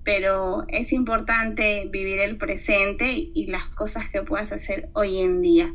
[0.04, 5.74] Pero es importante vivir el presente y las cosas que puedas hacer hoy en día.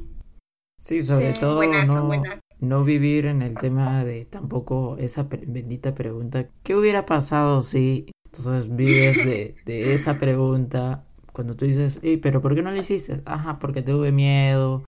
[0.81, 1.61] Sí, sobre todo
[2.61, 8.13] no, vivir en el tema de tampoco esa bendita pregunta, ¿qué hubiera pasado si?
[8.27, 11.08] Entonces vives de, de esa pregunta
[11.39, 13.23] cuando tú dices, pero ¿por qué no lo hiciste?
[13.25, 14.85] Ajá, porque tuve miedo.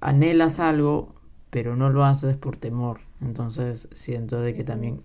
[0.00, 1.16] Anhelas algo,
[1.50, 3.00] pero no lo haces por temor.
[3.20, 5.02] Entonces siento de que también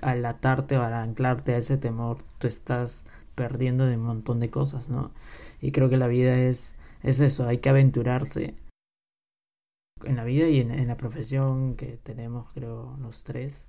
[0.00, 3.04] al atarte o al anclarte a ese temor, tú estás
[3.34, 5.10] perdiendo de un montón de cosas, ¿no?
[5.60, 8.54] Y creo que la vida es, es eso, hay que aventurarse
[10.04, 13.66] en la vida y en la profesión que tenemos, creo, los tres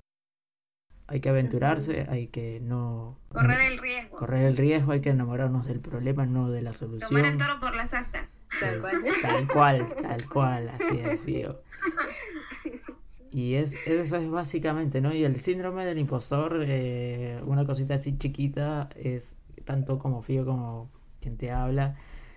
[1.06, 3.18] hay que aventurarse, hay que no...
[3.28, 4.16] Correr el riesgo.
[4.16, 7.08] Correr el riesgo, hay que enamorarnos del problema, no de la solución.
[7.08, 8.26] Tomar el toro por las astas.
[8.60, 9.04] Tal cual.
[9.22, 11.60] Tal cual, tal cual, así es, Fío.
[13.30, 15.12] Y es, eso es básicamente, ¿no?
[15.12, 19.34] Y el síndrome del impostor, eh, una cosita así chiquita, es
[19.64, 20.88] tanto como Fío como
[21.20, 21.96] quien te habla.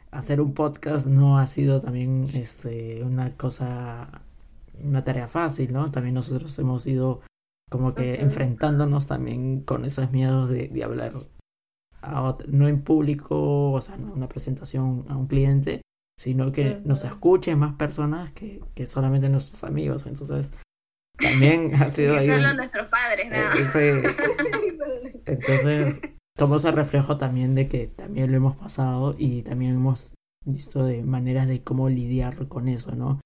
[0.10, 4.24] Hacer un podcast no ha sido también este, una cosa,
[4.84, 5.92] una tarea fácil, ¿no?
[5.92, 7.22] También nosotros hemos ido
[7.70, 11.14] como que enfrentándonos también con esos miedos de, de hablar
[12.48, 15.82] no en público, o sea, no una presentación a un cliente,
[16.18, 20.06] sino que nos escuchen más personas que, que solamente nuestros amigos.
[20.06, 20.54] Entonces,
[21.18, 22.28] también ha sido ahí.
[22.28, 23.80] Solo nuestros padres, ¿no?
[23.80, 24.04] Eh,
[25.26, 26.02] entonces,
[26.38, 30.14] como ese reflejo también de que también lo hemos pasado y también hemos
[30.46, 33.20] visto de maneras de cómo lidiar con eso, ¿no?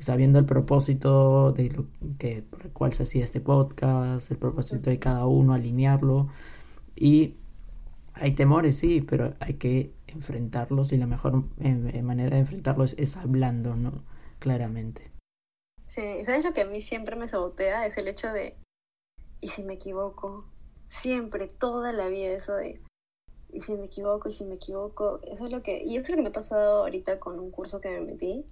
[0.00, 1.86] Sabiendo el propósito de lo
[2.18, 6.28] que, por el cual se hacía este podcast, el propósito de cada uno, alinearlo.
[6.94, 7.34] Y
[8.14, 12.94] hay temores, sí, pero hay que enfrentarlos y la mejor eh, eh, manera de enfrentarlos
[12.98, 14.04] es hablando, ¿no?
[14.38, 15.10] Claramente.
[15.84, 17.86] Sí, ¿sabes lo que a mí siempre me sabotea?
[17.86, 18.56] Es el hecho de,
[19.40, 20.44] ¿y si me equivoco?
[20.86, 22.80] Siempre, toda la vida eso de,
[23.52, 24.28] ¿y si me equivoco?
[24.28, 25.20] ¿y si me equivoco?
[25.24, 27.50] Eso es lo que, y eso es lo que me ha pasado ahorita con un
[27.50, 28.44] curso que me metí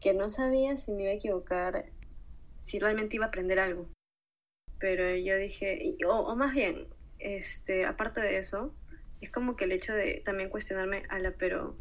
[0.00, 1.84] que no sabía si me iba a equivocar,
[2.56, 3.88] si realmente iba a aprender algo.
[4.78, 6.86] Pero yo dije, o, más bien,
[7.18, 8.74] este, aparte de eso,
[9.20, 11.76] es como que el hecho de también cuestionarme, ala, pero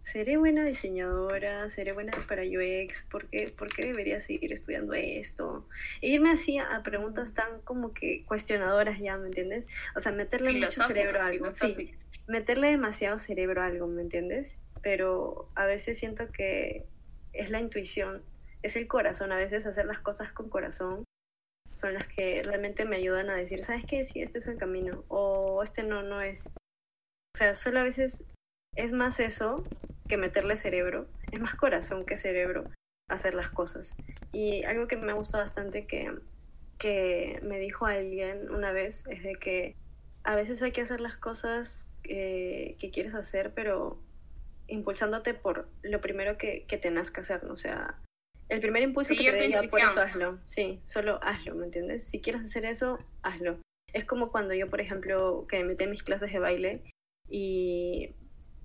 [0.00, 1.68] ¿seré buena diseñadora?
[1.68, 3.04] ¿Seré buena para UX?
[3.10, 5.68] ¿Por qué, ¿Por qué debería seguir estudiando esto?
[6.00, 9.66] Y irme así a preguntas tan como que cuestionadoras ya, ¿me entiendes?
[9.94, 11.52] O sea, meterle mucho cerebro a algo.
[11.52, 11.94] Sí,
[12.26, 14.58] meterle demasiado cerebro a algo, ¿me entiendes?
[14.82, 16.86] Pero a veces siento que
[17.32, 18.22] es la intuición,
[18.62, 19.32] es el corazón.
[19.32, 21.04] A veces hacer las cosas con corazón
[21.74, 24.04] son las que realmente me ayudan a decir, ¿sabes qué?
[24.04, 26.48] Sí, este es el camino o este no, no es.
[26.48, 28.26] O sea, solo a veces
[28.74, 29.62] es más eso
[30.08, 32.64] que meterle cerebro, es más corazón que cerebro
[33.08, 33.96] hacer las cosas.
[34.32, 36.12] Y algo que me gusta bastante que,
[36.78, 39.76] que me dijo alguien una vez es de que
[40.24, 44.00] a veces hay que hacer las cosas eh, que quieres hacer, pero
[44.68, 47.54] impulsándote por lo primero que, que tengas que hacer, ¿no?
[47.54, 47.98] O sea,
[48.48, 50.38] el primer impulso que te dé, por eso hazlo.
[50.44, 52.04] Sí, solo hazlo, ¿me entiendes?
[52.04, 53.58] Si quieres hacer eso, hazlo.
[53.92, 56.82] Es como cuando yo, por ejemplo, que me metí en mis clases de baile
[57.28, 58.14] y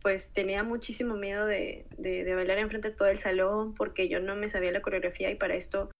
[0.01, 4.19] pues tenía muchísimo miedo de, de, de bailar enfrente de todo el salón porque yo
[4.19, 5.91] no me sabía la coreografía y para esto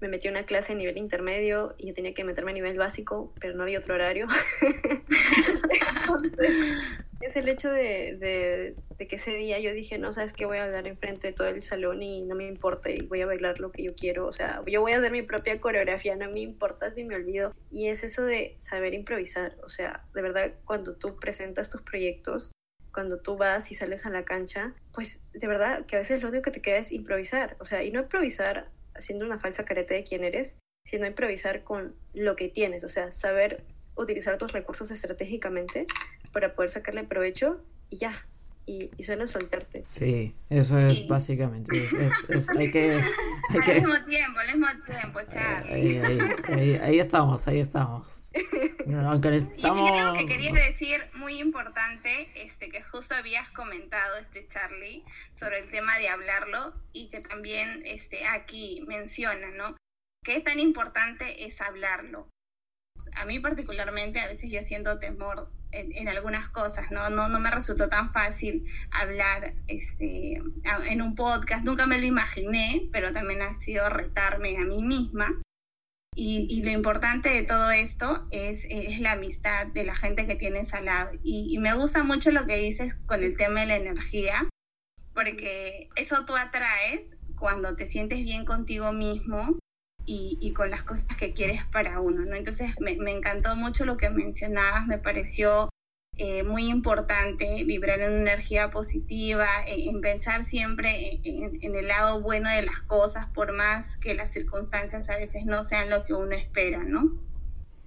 [0.00, 2.76] me metí a una clase a nivel intermedio y yo tenía que meterme a nivel
[2.76, 4.26] básico, pero no había otro horario.
[7.20, 10.64] es el hecho de, de, que ese día yo dije, no, sabes que voy a
[10.64, 13.72] hablar enfrente de todo el salón y no me importa y voy a bailar lo
[13.72, 14.26] que yo quiero.
[14.26, 17.52] O sea, yo voy a hacer mi propia coreografía, no me importa si me olvido.
[17.70, 19.56] Y es eso de saber improvisar.
[19.64, 22.52] O sea, de verdad, cuando tú presentas tus proyectos,
[22.92, 26.28] cuando tú vas y sales a la cancha, pues de verdad que a veces lo
[26.28, 27.56] único que te queda es improvisar.
[27.60, 31.94] O sea, y no improvisar haciendo una falsa careta de quién eres, sino improvisar con
[32.14, 33.64] lo que tienes, o sea, saber
[33.96, 35.86] utilizar tus recursos estratégicamente
[36.32, 38.26] para poder sacarle provecho y ya,
[38.66, 39.84] y, y solo soltarte.
[39.86, 41.70] Sí, eso es básicamente.
[42.28, 43.00] Es, hay que,
[43.50, 46.00] hay al mismo tiempo, al mismo tiempo, Charlie.
[46.48, 48.30] Ahí, ahí, estamos, ahí estamos.
[49.04, 49.88] aunque estamos...
[49.88, 55.60] Y creo que querías decir muy importante, este, que justo habías comentado, este Charlie, sobre
[55.60, 59.76] el tema de hablarlo y que también este, aquí menciona, ¿no?
[60.24, 62.28] Qué tan importante es hablarlo.
[63.14, 67.10] A mí particularmente, a veces yo siento temor en, algunas cosas, ¿no?
[67.10, 67.28] ¿no?
[67.28, 70.40] No me resultó tan fácil hablar este,
[70.88, 75.42] en un podcast, nunca me lo imaginé, pero también ha sido retarme a mí misma.
[76.18, 80.72] Y, lo importante de todo esto es, es, la amistad de la gente que tienes
[80.72, 81.10] al lado.
[81.22, 84.48] Y me gusta mucho lo que dices con el tema de la energía,
[85.12, 89.58] porque eso tú atraes cuando te sientes bien contigo mismo
[90.06, 92.36] y, y, con las cosas que quieres para uno, ¿no?
[92.36, 95.68] Entonces me, encantó mucho lo que mencionabas, me pareció
[96.16, 102.48] eh, muy importante vibrar en una energía positiva, en, pensar siempre en, el lado bueno
[102.48, 106.36] de las cosas, por más que las circunstancias a veces no sean lo que uno
[106.36, 107.20] espera, ¿no?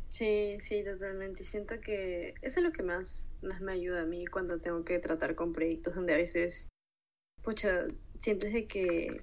[0.09, 1.43] Sí, sí, totalmente.
[1.43, 4.99] Siento que eso es lo que más, más me ayuda a mí cuando tengo que
[4.99, 6.67] tratar con proyectos donde a veces,
[7.43, 7.85] pucha,
[8.17, 9.21] sientes que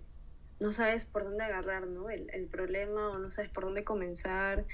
[0.59, 2.09] no sabes por dónde agarrar, ¿no?
[2.11, 4.65] El, el, problema o no sabes por dónde comenzar.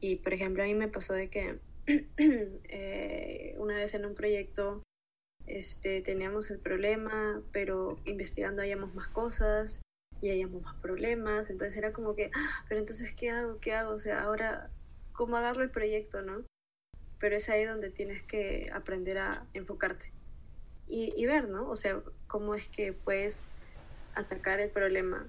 [0.00, 1.58] Y, por ejemplo, a mí me pasó de que
[1.88, 4.82] eh, una vez en un proyecto
[5.46, 9.80] este, teníamos el problema, pero investigando hallamos más cosas
[10.20, 11.50] y hallamos más problemas.
[11.50, 13.58] Entonces era como que, ah, pero entonces, ¿qué hago?
[13.60, 13.92] ¿Qué hago?
[13.92, 14.70] O sea, ahora,
[15.12, 16.44] ¿cómo agarro el proyecto, no?
[17.18, 20.12] Pero es ahí donde tienes que aprender a enfocarte
[20.86, 21.68] y, y ver, ¿no?
[21.68, 23.50] O sea, cómo es que puedes
[24.18, 25.26] atacar el problema.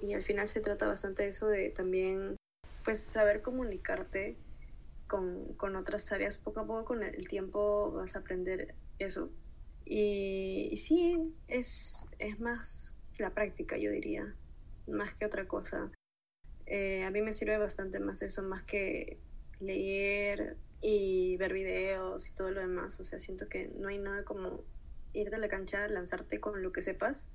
[0.00, 2.36] Y al final se trata bastante de eso de también,
[2.84, 4.36] pues, saber comunicarte
[5.08, 6.38] con, con otras áreas.
[6.38, 9.30] Poco a poco con el tiempo vas a aprender eso.
[9.84, 14.34] Y, sí, es, es más la práctica, yo diría,
[14.86, 15.90] más que otra cosa.
[16.66, 19.18] Eh, a mí me sirve bastante más eso, más que
[19.58, 23.00] leer y ver videos y todo lo demás.
[23.00, 24.62] O sea, siento que no hay nada como
[25.12, 27.32] ir de la cancha, lanzarte con lo que sepas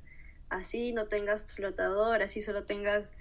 [0.53, 3.11] así no tengas flotador, así solo tengas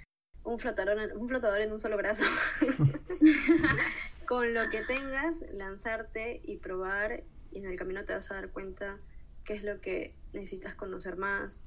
[0.44, 2.24] un flotador en, un flotador en un solo brazo.
[4.26, 8.50] Con lo que tengas, lanzarte y probar y en el camino te vas a dar
[8.50, 8.98] cuenta
[9.44, 11.62] qué es lo que necesitas conocer más,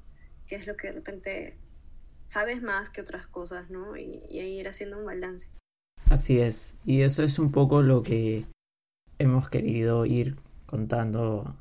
[0.48, 1.58] qué es lo que de repente
[2.28, 3.98] sabes más que otras cosas, ¿no?
[3.98, 5.50] Y, y ir haciendo un balance.
[6.10, 8.46] Así es, y eso es un poco lo que
[9.20, 10.36] hemos querido ir
[10.66, 11.56] contando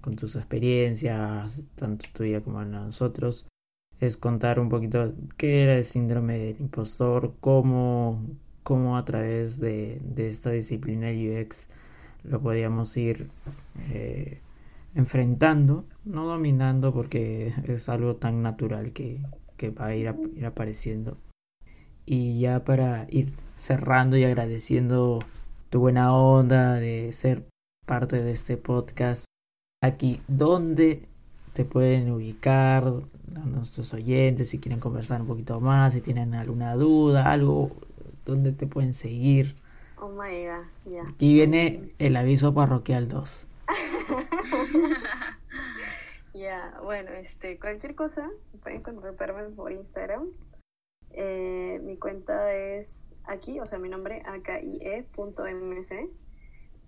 [0.00, 3.46] con, tus experiencias, tanto tuya como en nosotros,
[4.00, 8.24] es contar un poquito qué era el síndrome del impostor, cómo,
[8.62, 11.68] cómo a través de, de esta disciplina UX
[12.24, 13.28] lo podíamos ir
[13.90, 14.40] eh,
[14.94, 19.20] enfrentando, no dominando porque es algo tan natural que,
[19.56, 21.16] que va a ir, a ir apareciendo.
[22.06, 25.20] Y ya para ir cerrando y agradeciendo
[25.68, 27.44] tu buena onda de ser
[27.86, 29.24] parte de este podcast.
[29.82, 31.08] Aquí, ¿dónde
[31.54, 36.74] te pueden ubicar a nuestros oyentes si quieren conversar un poquito más, si tienen alguna
[36.74, 37.70] duda, algo,
[38.26, 39.56] ¿dónde te pueden seguir?
[39.96, 41.08] Oh my god, ya.
[41.08, 43.46] Aquí viene el aviso parroquial 2.
[46.34, 48.30] Ya, bueno, este, cualquier cosa,
[48.62, 50.28] pueden contactarme por Instagram.
[51.10, 56.08] Eh, mi cuenta es aquí, o sea, mi nombre, akie.mc.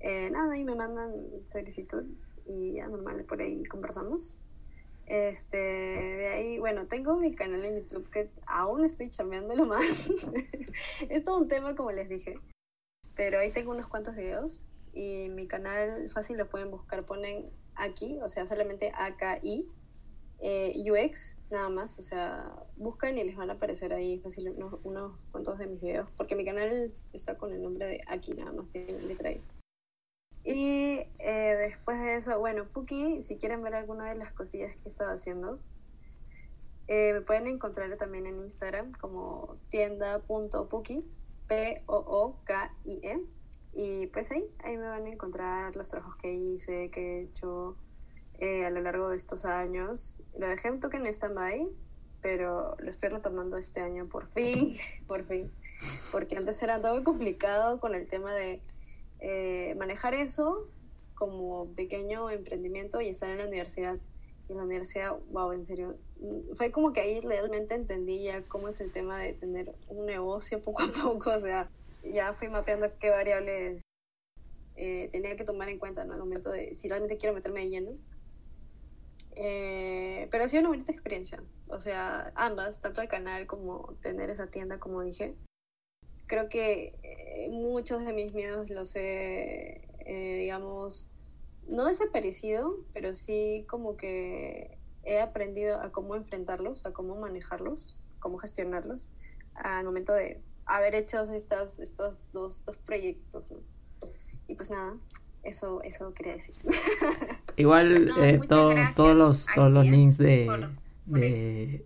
[0.01, 1.12] Eh, nada, y me mandan
[1.47, 2.05] solicitud
[2.47, 4.38] y ya normal por ahí conversamos.
[5.07, 9.82] Este, de ahí, bueno, tengo mi canal en YouTube que aún estoy chambeándolo más.
[11.09, 12.38] es todo un tema, como les dije.
[13.14, 18.18] Pero ahí tengo unos cuantos videos y mi canal fácil lo pueden buscar, ponen aquí,
[18.22, 19.66] o sea, solamente AKI,
[20.40, 24.80] eh, UX, nada más, o sea, buscan y les van a aparecer ahí fácil unos,
[24.82, 28.53] unos cuantos de mis videos, porque mi canal está con el nombre de Aki, nada
[28.53, 29.40] más, la letra I.
[30.45, 34.82] Y eh, después de eso, bueno, Puki, si quieren ver alguna de las cosillas que
[34.86, 35.61] he estado haciendo,
[36.88, 41.05] eh, me pueden encontrar también en Instagram como tienda.puki,
[41.47, 43.20] P-O-O-K-I-E.
[43.74, 47.76] Y pues ahí, ahí me van a encontrar los trabajos que hice, que he hecho
[48.38, 50.22] eh, a lo largo de estos años.
[50.36, 51.68] Lo dejé un toque en stand-by,
[52.20, 54.76] pero lo estoy retomando este año por fin,
[55.07, 55.51] por fin.
[56.11, 58.61] Porque antes era todo complicado con el tema de
[59.22, 60.68] eh, manejar eso
[61.14, 63.96] como pequeño emprendimiento y estar en la universidad.
[64.48, 68.42] Y en la universidad, wow, en serio, mm, fue como que ahí realmente entendí ya
[68.42, 71.70] cómo es el tema de tener un negocio poco a poco, o sea,
[72.02, 73.80] ya fui mapeando qué variables
[74.74, 76.14] eh, tenía que tomar en cuenta ¿no?
[76.14, 77.90] al momento de si realmente quiero meterme de lleno.
[79.36, 84.28] Eh, pero ha sido una bonita experiencia, o sea, ambas, tanto el canal como tener
[84.28, 85.36] esa tienda, como dije,
[86.26, 91.10] creo que eh, muchos de mis miedos los he, eh, digamos,
[91.68, 98.38] no desaparecido, pero sí como que he aprendido a cómo enfrentarlos, a cómo manejarlos, cómo
[98.38, 99.12] gestionarlos
[99.54, 103.50] al momento de haber hecho estas, estos dos, dos proyectos.
[103.50, 103.58] ¿no?
[104.48, 104.96] Y pues nada,
[105.42, 106.54] Eso, eso quería decir.
[107.56, 110.68] Igual eh, todos los todos los links de,
[111.06, 111.84] de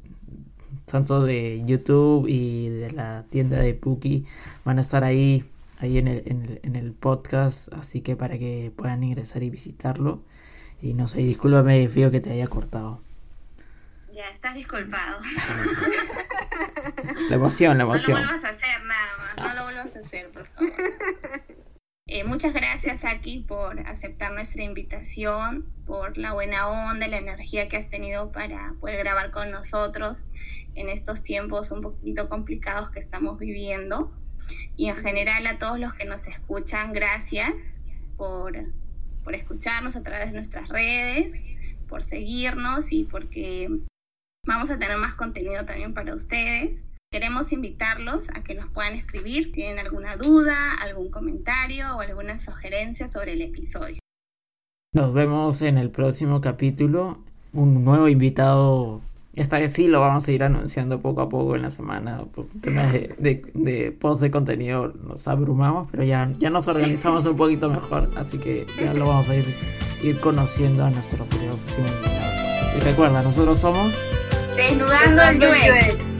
[0.86, 4.24] tanto de YouTube y de la tienda de Puki
[4.64, 5.44] van a estar ahí
[5.78, 9.50] ahí en el, en el, en el podcast, así que para que puedan ingresar y
[9.50, 10.22] visitarlo.
[10.80, 13.00] Y no sé, discúlpame, fío que te haya cortado.
[14.12, 15.20] Ya, estás disculpado.
[17.28, 18.22] la emoción, la emoción.
[18.26, 20.72] No lo vuelvas a hacer nada más, no lo vuelvas a hacer, por favor.
[22.08, 27.76] Eh, muchas gracias, Aki, por aceptar nuestra invitación, por la buena onda, la energía que
[27.76, 30.22] has tenido para poder grabar con nosotros
[30.76, 34.12] en estos tiempos un poquito complicados que estamos viviendo.
[34.76, 37.54] Y en general a todos los que nos escuchan, gracias
[38.16, 38.54] por,
[39.24, 41.42] por escucharnos a través de nuestras redes,
[41.88, 43.68] por seguirnos y porque
[44.46, 46.84] vamos a tener más contenido también para ustedes.
[47.10, 52.38] Queremos invitarlos a que nos puedan escribir si tienen alguna duda, algún comentario o alguna
[52.38, 54.00] sugerencia sobre el episodio.
[54.92, 57.18] Nos vemos en el próximo capítulo.
[57.52, 59.02] Un nuevo invitado
[59.36, 62.24] esta vez sí lo vamos a ir anunciando poco a poco en la semana.
[62.34, 67.36] Por temas de, de, post de contenido nos abrumamos, pero ya, ya nos organizamos un
[67.36, 68.10] poquito mejor.
[68.16, 69.44] Así que ya lo vamos a ir,
[70.02, 72.76] ir conociendo a nuestro próximo invitado.
[72.76, 73.94] Y recuerda, nosotros somos
[74.56, 76.15] Desnudando el UX.